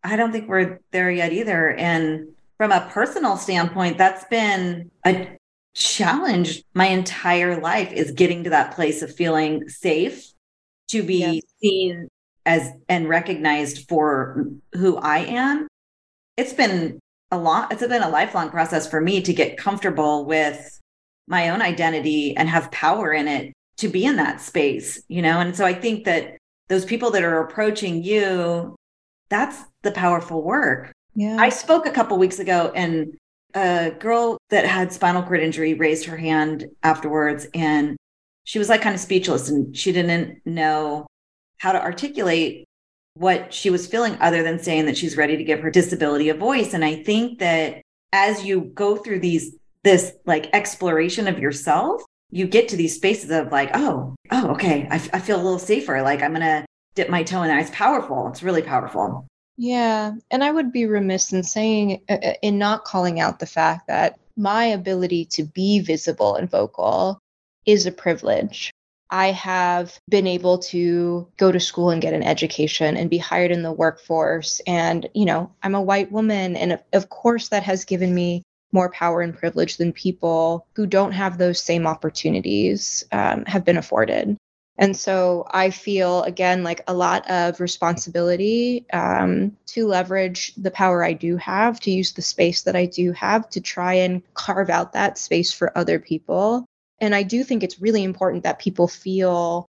I 0.03 0.15
don't 0.15 0.31
think 0.31 0.47
we're 0.47 0.79
there 0.91 1.11
yet 1.11 1.33
either. 1.33 1.71
And 1.71 2.29
from 2.57 2.71
a 2.71 2.87
personal 2.91 3.37
standpoint, 3.37 3.97
that's 3.97 4.23
been 4.25 4.91
a 5.05 5.37
challenge 5.73 6.63
my 6.73 6.85
entire 6.85 7.59
life 7.59 7.91
is 7.91 8.11
getting 8.11 8.45
to 8.45 8.51
that 8.51 8.73
place 8.75 9.01
of 9.01 9.13
feeling 9.13 9.67
safe 9.67 10.31
to 10.95 11.03
be 11.03 11.19
yes. 11.19 11.43
seen 11.61 12.07
as 12.45 12.71
and 12.87 13.09
recognized 13.09 13.89
for 13.89 14.45
who 14.73 14.97
I 14.97 15.19
am. 15.19 15.67
It's 16.37 16.53
been 16.53 16.99
a 17.31 17.37
lot, 17.37 17.71
it's 17.71 17.85
been 17.85 18.03
a 18.03 18.09
lifelong 18.09 18.49
process 18.49 18.89
for 18.89 19.01
me 19.01 19.21
to 19.21 19.33
get 19.33 19.57
comfortable 19.57 20.25
with 20.25 20.79
my 21.27 21.49
own 21.49 21.61
identity 21.61 22.35
and 22.37 22.47
have 22.47 22.71
power 22.71 23.11
in 23.11 23.27
it 23.27 23.51
to 23.77 23.89
be 23.89 24.05
in 24.05 24.15
that 24.15 24.39
space, 24.39 25.03
you 25.09 25.21
know? 25.21 25.39
And 25.39 25.55
so 25.55 25.65
I 25.65 25.73
think 25.73 26.05
that 26.05 26.37
those 26.69 26.85
people 26.85 27.11
that 27.11 27.23
are 27.23 27.41
approaching 27.41 28.03
you, 28.03 28.75
that's 29.29 29.63
the 29.81 29.91
powerful 29.91 30.43
work. 30.43 30.91
Yeah. 31.15 31.37
I 31.39 31.49
spoke 31.49 31.85
a 31.85 31.91
couple 31.91 32.17
weeks 32.17 32.39
ago 32.39 32.71
and 32.75 33.17
a 33.53 33.91
girl 33.99 34.37
that 34.49 34.65
had 34.65 34.93
spinal 34.93 35.23
cord 35.23 35.41
injury 35.41 35.73
raised 35.73 36.05
her 36.05 36.17
hand 36.17 36.65
afterwards 36.83 37.47
and 37.53 37.97
she 38.45 38.59
was 38.59 38.69
like 38.69 38.81
kind 38.81 38.95
of 38.95 39.01
speechless 39.01 39.49
and 39.49 39.75
she 39.75 39.91
didn't 39.91 40.39
know 40.45 41.05
how 41.57 41.71
to 41.71 41.81
articulate 41.81 42.65
what 43.15 43.53
she 43.53 43.69
was 43.69 43.87
feeling 43.87 44.17
other 44.21 44.43
than 44.43 44.59
saying 44.59 44.85
that 44.85 44.97
she's 44.97 45.17
ready 45.17 45.35
to 45.35 45.43
give 45.43 45.59
her 45.59 45.71
disability 45.71 46.29
a 46.29 46.33
voice. 46.33 46.73
And 46.73 46.85
i 46.85 47.03
think 47.03 47.39
that 47.39 47.81
as 48.13 48.45
you 48.45 48.61
go 48.75 48.95
through 48.95 49.19
these 49.19 49.55
this 49.83 50.13
like 50.25 50.49
exploration 50.53 51.27
of 51.27 51.37
yourself 51.37 52.01
you 52.31 52.47
get 52.47 52.67
to 52.67 52.75
these 52.75 52.95
spaces 52.95 53.29
of 53.29 53.51
like 53.51 53.69
oh 53.73 54.15
oh 54.31 54.47
okay. 54.51 54.87
I, 54.89 54.95
I 55.13 55.19
feel 55.19 55.37
a 55.37 55.43
little 55.43 55.59
safer. 55.59 56.01
Like 56.01 56.21
i'm 56.21 56.33
gonna 56.33 56.65
dip 56.95 57.09
my 57.09 57.23
toe 57.23 57.41
in 57.41 57.49
there. 57.49 57.59
It's 57.59 57.69
powerful. 57.71 58.29
It's 58.29 58.43
really 58.43 58.61
powerful. 58.61 59.27
Yeah. 59.57 60.13
And 60.31 60.43
i 60.43 60.51
would 60.51 60.71
be 60.71 60.85
remiss 60.85 61.33
in 61.33 61.43
saying 61.43 62.01
uh, 62.09 62.17
uh, 62.23 62.33
in 62.41 62.57
not 62.57 62.85
calling 62.85 63.19
out 63.19 63.39
the 63.39 63.45
fact 63.45 63.87
that 63.87 64.19
my 64.37 64.65
ability 64.65 65.25
to 65.25 65.43
be 65.43 65.79
visible 65.79 66.35
and 66.35 66.49
vocal 66.51 67.19
is 67.65 67.85
a 67.85 67.91
privilege. 67.91 68.71
I 69.09 69.27
have 69.31 69.99
been 70.09 70.27
able 70.27 70.57
to 70.59 71.27
go 71.37 71.51
to 71.51 71.59
school 71.59 71.91
and 71.91 72.01
get 72.01 72.13
an 72.13 72.23
education 72.23 72.97
and 72.97 73.09
be 73.09 73.17
hired 73.17 73.51
in 73.51 73.61
the 73.61 73.71
workforce. 73.71 74.61
And, 74.65 75.07
you 75.13 75.25
know, 75.25 75.51
I'm 75.61 75.75
a 75.75 75.81
white 75.81 76.11
woman. 76.11 76.55
And 76.55 76.79
of 76.91 77.09
course, 77.09 77.49
that 77.49 77.63
has 77.63 77.85
given 77.85 78.13
me 78.13 78.41
more 78.71 78.89
power 78.89 79.21
and 79.21 79.37
privilege 79.37 79.77
than 79.77 79.93
people 79.93 80.67
who 80.75 80.87
don't 80.87 81.11
have 81.11 81.37
those 81.37 81.61
same 81.61 81.85
opportunities 81.87 83.05
um, 83.11 83.45
have 83.45 83.63
been 83.63 83.77
afforded. 83.77 84.37
And 84.77 84.97
so 84.97 85.45
I 85.51 85.69
feel, 85.69 86.23
again, 86.23 86.63
like 86.63 86.81
a 86.87 86.93
lot 86.93 87.29
of 87.29 87.61
responsibility 87.61 88.85
um, 88.91 89.55
to 89.67 89.87
leverage 89.87 90.53
the 90.55 90.71
power 90.71 91.01
I 91.03 91.13
do 91.13 91.37
have, 91.37 91.79
to 91.81 91.91
use 91.91 92.11
the 92.11 92.21
space 92.21 92.63
that 92.63 92.75
I 92.75 92.85
do 92.85 93.13
have 93.13 93.49
to 93.51 93.61
try 93.61 93.93
and 93.93 94.21
carve 94.33 94.69
out 94.69 94.91
that 94.91 95.17
space 95.17 95.53
for 95.53 95.77
other 95.77 95.99
people 95.99 96.65
and 97.01 97.13
I 97.13 97.23
do 97.23 97.43
think 97.43 97.63
it's 97.63 97.81
really 97.81 98.03
important 98.03 98.43
that 98.43 98.59
people 98.59 98.87
feel 98.87 99.67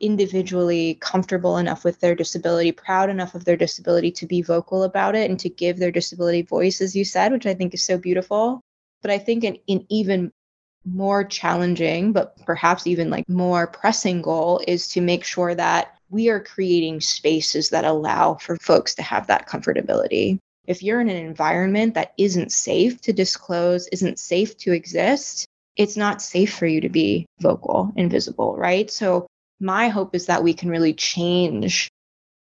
individually 0.00 0.96
comfortable 1.00 1.58
enough 1.58 1.84
with 1.84 2.00
their 2.00 2.14
disability, 2.14 2.72
proud 2.72 3.10
enough 3.10 3.34
of 3.34 3.44
their 3.44 3.56
disability 3.56 4.10
to 4.12 4.26
be 4.26 4.42
vocal 4.42 4.84
about 4.84 5.16
it 5.16 5.28
and 5.28 5.40
to 5.40 5.48
give 5.48 5.78
their 5.78 5.90
disability 5.90 6.42
voice, 6.42 6.80
as 6.80 6.94
you 6.94 7.04
said, 7.04 7.32
which 7.32 7.46
I 7.46 7.54
think 7.54 7.74
is 7.74 7.82
so 7.82 7.98
beautiful. 7.98 8.60
But 9.02 9.10
I 9.10 9.18
think 9.18 9.44
an, 9.44 9.58
an 9.68 9.86
even 9.88 10.32
more 10.84 11.24
challenging, 11.24 12.12
but 12.12 12.36
perhaps 12.44 12.86
even 12.86 13.10
like 13.10 13.28
more 13.28 13.66
pressing 13.66 14.22
goal 14.22 14.62
is 14.66 14.88
to 14.88 15.00
make 15.00 15.24
sure 15.24 15.54
that 15.54 15.94
we 16.10 16.28
are 16.28 16.40
creating 16.40 17.00
spaces 17.00 17.70
that 17.70 17.84
allow 17.84 18.34
for 18.34 18.56
folks 18.56 18.94
to 18.94 19.02
have 19.02 19.26
that 19.26 19.48
comfortability. 19.48 20.38
If 20.66 20.82
you're 20.82 21.00
in 21.00 21.08
an 21.08 21.16
environment 21.16 21.94
that 21.94 22.12
isn't 22.18 22.52
safe 22.52 23.00
to 23.02 23.12
disclose, 23.12 23.88
isn't 23.88 24.18
safe 24.18 24.56
to 24.58 24.72
exist, 24.72 25.46
it's 25.78 25.96
not 25.96 26.20
safe 26.20 26.54
for 26.54 26.66
you 26.66 26.80
to 26.82 26.88
be 26.88 27.24
vocal 27.40 27.92
and 27.96 28.10
visible, 28.10 28.56
right? 28.56 28.90
So 28.90 29.26
my 29.60 29.88
hope 29.88 30.14
is 30.14 30.26
that 30.26 30.42
we 30.42 30.52
can 30.52 30.68
really 30.68 30.92
change 30.92 31.88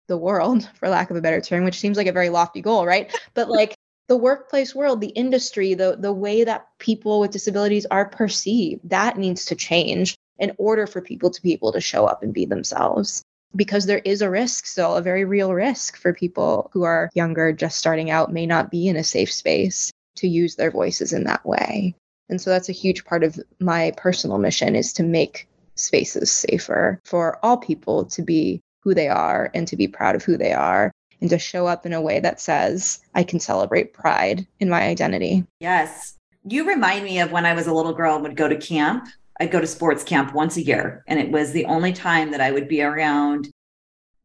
the 0.09 0.19
world, 0.19 0.69
for 0.75 0.89
lack 0.89 1.11
of 1.11 1.17
a 1.17 1.23
better 1.23 1.41
term, 1.41 1.65
which 1.65 1.79
seems 1.79 1.97
like 1.97 2.09
a 2.09 2.13
very 2.13 2.29
lofty 2.29 2.61
goal, 2.61 2.85
right? 2.85 3.17
But 3.35 3.49
like 3.61 3.75
the 4.09 4.17
workplace 4.17 4.75
world, 4.75 5.01
the 5.01 5.09
industry, 5.09 5.75
the 5.75 5.97
the 5.97 6.13
way 6.13 6.43
that 6.45 6.67
people 6.79 7.21
with 7.21 7.31
disabilities 7.31 7.87
are 7.91 8.09
perceived, 8.09 8.91
that 8.91 9.17
needs 9.17 9.47
to 9.47 9.55
change 9.55 10.17
in 10.39 10.53
order 10.59 10.87
for 10.87 11.01
people 11.01 11.31
to 11.31 11.43
be 11.43 11.53
able 11.53 11.73
to 11.73 11.81
show 11.81 12.07
up 12.07 12.23
and 12.23 12.35
be 12.35 12.45
themselves. 12.45 13.23
Because 13.55 13.87
there 13.87 14.03
is 14.05 14.23
a 14.23 14.31
risk 14.31 14.67
still, 14.67 14.97
a 14.97 15.03
very 15.03 15.25
real 15.25 15.53
risk 15.53 15.97
for 15.97 16.13
people 16.13 16.71
who 16.73 16.85
are 16.85 17.11
younger, 17.15 17.53
just 17.53 17.79
starting 17.79 18.11
out, 18.11 18.33
may 18.33 18.47
not 18.47 18.71
be 18.71 18.89
in 18.89 18.97
a 18.97 19.05
safe 19.05 19.33
space 19.33 19.91
to 20.17 20.29
use 20.29 20.57
their 20.57 20.71
voices 20.71 21.13
in 21.13 21.25
that 21.25 21.45
way. 21.45 21.95
And 22.31 22.41
so 22.41 22.49
that's 22.49 22.69
a 22.69 22.73
huge 22.73 23.05
part 23.05 23.25
of 23.25 23.39
my 23.59 23.93
personal 23.97 24.39
mission 24.39 24.77
is 24.77 24.93
to 24.95 25.03
make 25.03 25.49
spaces 25.75 26.31
safer 26.31 27.01
for 27.05 27.39
all 27.45 27.57
people 27.57 28.05
to 28.05 28.23
be 28.23 28.61
who 28.83 28.95
they 28.95 29.09
are 29.09 29.51
and 29.55 29.67
to 29.69 29.77
be 29.77 29.89
proud 29.89 30.15
of 30.15 30.23
who 30.23 30.37
they 30.37 30.53
are 30.53 30.93
and 31.21 31.29
to 31.31 31.39
show 31.39 31.67
up 31.67 31.85
in 31.85 31.93
a 31.93 32.01
way 32.01 32.21
that 32.21 32.41
says 32.41 33.01
I 33.15 33.25
can 33.25 33.41
celebrate 33.41 33.93
pride 33.93 34.47
in 34.59 34.71
my 34.71 34.83
identity. 34.83 35.45
Yes. 35.61 36.17
You 36.45 36.67
remind 36.67 37.05
me 37.05 37.21
of 37.21 37.33
when 37.33 37.45
I 37.45 37.53
was 37.53 37.67
a 37.67 37.75
little 37.75 37.93
girl 37.93 38.15
and 38.15 38.23
would 38.23 38.37
go 38.37 38.49
to 38.49 38.57
camp. 38.57 39.07
I'd 39.39 39.51
go 39.51 39.61
to 39.61 39.67
sports 39.67 40.05
camp 40.05 40.35
once 40.35 40.59
a 40.59 40.63
year, 40.63 41.03
and 41.07 41.19
it 41.19 41.31
was 41.31 41.53
the 41.53 41.65
only 41.65 41.95
time 41.95 42.31
that 42.31 42.43
I 42.43 42.51
would 42.51 42.69
be 42.69 42.83
around 42.83 43.51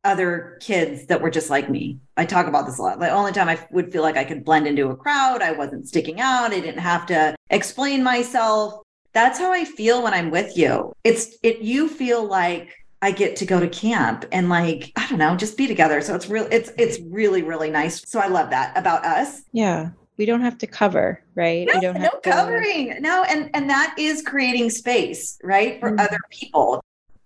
other 0.06 0.58
kids 0.62 1.08
that 1.08 1.22
were 1.22 1.30
just 1.30 1.50
like 1.50 1.70
me. 1.70 2.00
I 2.16 2.26
talk 2.26 2.48
about 2.48 2.66
this 2.66 2.78
a 2.78 2.82
lot. 2.82 3.00
The 3.00 3.10
only 3.10 3.32
time 3.34 3.50
I 3.50 3.60
would 3.72 3.92
feel 3.92 4.04
like 4.04 4.16
I 4.16 4.24
could 4.24 4.46
blend 4.46 4.68
into 4.68 4.90
a 4.90 4.96
crowd, 4.96 5.42
I 5.42 5.52
wasn't 5.52 5.88
sticking 5.88 6.22
out, 6.22 6.54
I 6.54 6.60
didn't 6.62 6.80
have 6.80 7.06
to 7.08 7.36
explain 7.50 8.04
myself. 8.04 8.82
That's 9.14 9.40
how 9.40 9.52
I 9.52 9.66
feel 9.66 10.04
when 10.04 10.14
I'm 10.14 10.30
with 10.30 10.56
you. 10.58 10.94
It's 11.04 11.36
it 11.44 11.60
you 11.60 11.90
feel 11.90 12.24
like 12.24 12.74
I 13.02 13.12
get 13.12 13.36
to 13.38 13.46
go 13.46 13.60
to 13.60 13.68
camp 13.68 14.26
and 14.32 14.48
like 14.50 14.92
I 14.96 15.08
don't 15.10 15.20
know, 15.20 15.36
just 15.36 15.58
be 15.58 15.68
together. 15.68 16.00
So 16.02 16.16
it's 16.16 16.30
real 16.30 16.48
it's 16.52 16.72
it's 16.78 17.00
really 17.10 17.42
really 17.42 17.70
nice. 17.72 18.08
So 18.10 18.20
I 18.20 18.28
love 18.28 18.50
that 18.52 18.78
about 18.78 19.04
us. 19.06 19.42
Yeah. 19.52 19.90
We 20.18 20.26
don't 20.26 20.42
have 20.42 20.58
to 20.60 20.68
cover, 20.68 21.22
right? 21.36 21.68
No, 21.68 21.74
we 21.76 21.82
don't 21.82 21.96
no 21.96 22.02
have 22.02 22.22
to 22.22 22.30
covering. 22.30 23.02
No, 23.02 23.24
and 23.24 23.50
and 23.54 23.70
that 23.70 23.96
is 23.98 24.22
creating 24.22 24.70
space, 24.70 25.38
right, 25.44 25.78
for 25.82 25.92
Mhm. 25.92 26.00
other 26.00 26.20
people. 26.30 26.82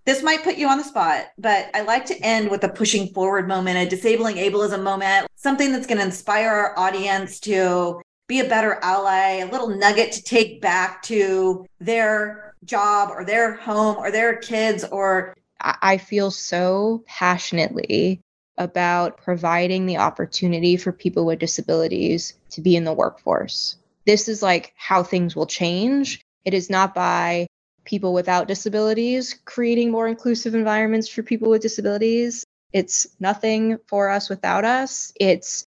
This 0.10 0.24
might 0.24 0.44
put 0.44 0.58
you 0.58 0.68
on 0.68 0.80
the 0.80 0.84
spot, 0.84 1.28
but 1.38 1.70
I 1.76 1.82
like 1.82 2.04
to 2.08 2.18
end 2.24 2.50
with 2.50 2.64
a 2.64 2.70
pushing 2.70 3.14
forward 3.14 3.48
moment, 3.48 3.78
a 3.78 3.88
disabling 3.88 4.38
ableism 4.38 4.82
moment, 4.82 5.28
something 5.36 5.72
that's 5.72 5.86
going 5.86 6.00
to 6.00 6.04
inspire 6.04 6.50
our 6.50 6.80
audience 6.80 7.40
to 7.42 8.02
be 8.28 8.40
a 8.40 8.50
better 8.50 8.80
ally, 8.82 9.34
a 9.36 9.46
little 9.46 9.68
nugget 9.68 10.12
to 10.14 10.24
take 10.24 10.62
back 10.62 11.04
to 11.04 11.64
their 11.80 12.56
job 12.66 13.12
or 13.12 13.24
their 13.24 13.54
home 13.58 13.98
or 13.98 14.10
their 14.10 14.38
kids 14.38 14.84
or 14.84 15.36
I 15.62 16.00
feel 16.00 16.32
so 16.32 17.04
passionately 17.06 18.20
about 18.58 19.18
providing 19.18 19.86
the 19.86 19.98
opportunity 19.98 20.76
for 20.76 20.92
people 20.92 21.24
with 21.24 21.38
disabilities 21.38 22.34
to 22.50 22.62
be 22.62 22.76
in 22.76 22.84
the 22.84 22.94
workforce. 22.94 23.76
This 24.08 24.28
is 24.28 24.42
like 24.42 24.74
how 24.76 25.04
things 25.04 25.36
will 25.36 25.46
change. 25.46 26.20
It 26.46 26.56
is 26.56 26.68
not 26.68 26.96
by 26.96 27.46
people 27.90 28.14
without 28.14 28.48
disabilities 28.48 29.36
creating 29.46 29.90
more 29.90 30.08
inclusive 30.08 30.54
environments 30.54 31.10
for 31.10 31.24
people 31.24 31.50
with 31.50 31.64
disabilities. 31.64 32.46
It's 32.72 33.08
nothing 33.20 33.80
for 33.88 34.10
us 34.10 34.30
without 34.30 34.64
us. 34.64 35.12
It's 35.20 35.66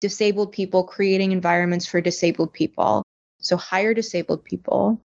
disabled 0.00 0.50
people 0.50 0.82
creating 0.82 1.30
environments 1.30 1.86
for 1.86 2.00
disabled 2.00 2.52
people. 2.52 3.04
So 3.40 3.56
hire 3.56 3.94
disabled 3.94 4.44
people, 4.44 5.00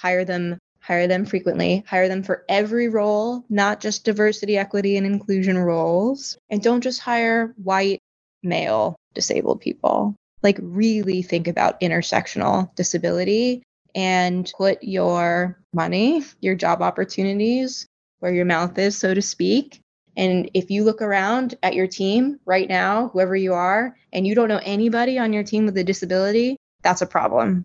hire 0.00 0.24
them 0.24 0.58
hire 0.80 1.08
them 1.08 1.26
frequently, 1.26 1.82
hire 1.88 2.06
them 2.06 2.22
for 2.22 2.44
every 2.48 2.88
role, 2.88 3.44
not 3.48 3.80
just 3.80 4.04
diversity, 4.04 4.56
equity, 4.56 4.96
and 4.96 5.04
inclusion 5.04 5.58
roles. 5.58 6.38
And 6.48 6.62
don't 6.62 6.80
just 6.80 7.00
hire 7.00 7.52
white, 7.56 7.98
male 8.44 8.94
disabled 9.12 9.60
people. 9.60 10.14
Like, 10.44 10.58
really 10.62 11.22
think 11.22 11.48
about 11.48 11.80
intersectional 11.80 12.72
disability 12.76 13.64
and 13.96 14.52
put 14.56 14.82
your 14.82 15.58
money, 15.72 16.22
your 16.40 16.54
job 16.54 16.82
opportunities 16.82 17.88
where 18.20 18.32
your 18.32 18.44
mouth 18.44 18.78
is, 18.78 18.96
so 18.96 19.14
to 19.14 19.22
speak. 19.22 19.80
And 20.16 20.50
if 20.54 20.70
you 20.70 20.84
look 20.84 21.02
around 21.02 21.54
at 21.62 21.74
your 21.74 21.86
team 21.86 22.38
right 22.44 22.68
now, 22.68 23.08
whoever 23.08 23.34
you 23.34 23.54
are, 23.54 23.96
and 24.12 24.26
you 24.26 24.34
don't 24.34 24.48
know 24.48 24.60
anybody 24.62 25.18
on 25.18 25.32
your 25.32 25.42
team 25.42 25.66
with 25.66 25.76
a 25.78 25.84
disability, 25.84 26.56
that's 26.82 27.02
a 27.02 27.06
problem. 27.06 27.64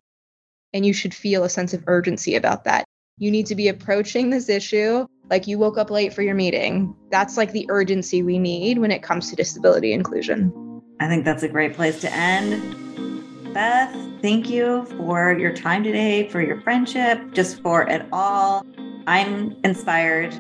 And 0.74 0.86
you 0.86 0.94
should 0.94 1.14
feel 1.14 1.44
a 1.44 1.50
sense 1.50 1.74
of 1.74 1.84
urgency 1.88 2.36
about 2.36 2.64
that. 2.64 2.86
You 3.18 3.30
need 3.30 3.48
to 3.48 3.56
be 3.56 3.68
approaching 3.68 4.30
this 4.30 4.50
issue 4.50 5.06
like 5.30 5.48
you 5.48 5.60
woke 5.60 5.78
up 5.78 5.92
late 5.92 6.14
for 6.14 6.22
your 6.22 6.36
meeting. 6.36 6.96
That's 7.10 7.38
like 7.38 7.52
the 7.52 7.66
urgency 7.70 8.24
we 8.24 8.40
need 8.40 8.80
when 8.80 8.92
it 8.92 9.04
comes 9.04 9.30
to 9.30 9.36
disability 9.36 9.94
inclusion. 9.94 10.82
I 11.00 11.08
think 11.08 11.26
that's 11.26 11.44
a 11.44 11.50
great 11.50 11.74
place 11.74 12.00
to 12.02 12.14
end. 12.14 13.11
Beth, 13.54 13.94
thank 14.22 14.50
you 14.50 14.86
for 14.98 15.34
your 15.38 15.54
time 15.54 15.84
today, 15.84 16.30
for 16.30 16.42
your 16.42 16.62
friendship, 16.62 17.34
just 17.34 17.62
for 17.62 17.84
it 17.84 18.08
all. 18.14 18.66
I'm 19.08 19.58
inspired 19.66 20.34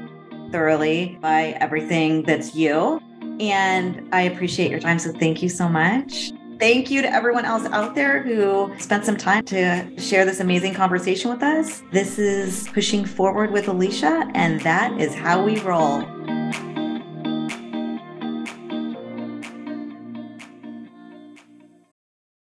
thoroughly 0.49 1.17
by 1.21 1.57
everything 1.59 2.23
that's 2.23 2.55
you, 2.55 3.01
and 3.41 4.07
I 4.13 4.21
appreciate 4.21 4.71
your 4.71 4.79
time. 4.79 4.97
So 4.97 5.11
thank 5.11 5.43
you 5.43 5.49
so 5.49 5.67
much. 5.67 6.31
Thank 6.57 6.89
you 6.89 7.01
to 7.01 7.11
everyone 7.11 7.43
else 7.43 7.65
out 7.71 7.95
there 7.95 8.21
who 8.21 8.71
spent 8.77 9.03
some 9.03 9.17
time 9.17 9.43
to 9.45 9.99
share 9.99 10.23
this 10.23 10.39
amazing 10.39 10.73
conversation 10.75 11.31
with 11.31 11.43
us. 11.43 11.81
This 11.91 12.17
is 12.17 12.67
Pushing 12.69 13.03
Forward 13.03 13.51
with 13.51 13.65
Alycia, 13.65 14.31
and 14.35 14.61
that 14.61 14.97
is 15.01 15.13
how 15.13 15.43
we 15.43 15.59
roll. 15.61 16.05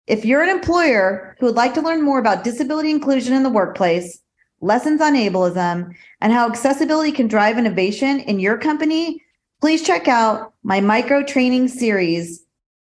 If 0.08 0.24
you're 0.24 0.42
an 0.42 0.50
employer 0.50 1.36
who 1.38 1.48
would 1.48 1.56
like 1.56 1.74
to 1.74 1.82
learn 1.82 2.02
more 2.02 2.18
about 2.18 2.46
disability 2.46 2.92
inclusion 2.92 3.34
in 3.34 3.44
the 3.44 3.50
workplace, 3.50 4.22
lessons 4.62 5.02
on 5.02 5.16
ableism, 5.16 5.94
and 6.22 6.32
how 6.32 6.50
accessibility 6.50 7.12
can 7.12 7.28
drive 7.28 7.58
innovation 7.58 8.22
in 8.22 8.40
your 8.40 8.58
company, 8.58 9.22
please 9.60 9.86
check 9.86 10.08
out 10.08 10.54
my 10.64 10.80
micro 10.80 11.24
training 11.24 11.68
series 11.68 12.46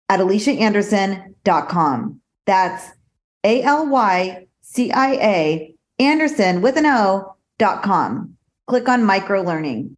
at 0.09 0.19
alyciaanderson.com. 0.19 2.21
That's 2.45 2.91
A 3.43 3.63
L 3.63 3.87
Y 3.87 4.47
C 4.61 4.91
I 4.91 5.13
A 5.13 5.75
Anderson 5.97 6.61
with 6.61 6.77
an 6.77 6.85
O 6.85 7.35
dot 7.57 7.81
com. 7.81 8.37
Click 8.67 8.87
on 8.87 9.03
micro 9.03 9.41
learning. 9.41 9.97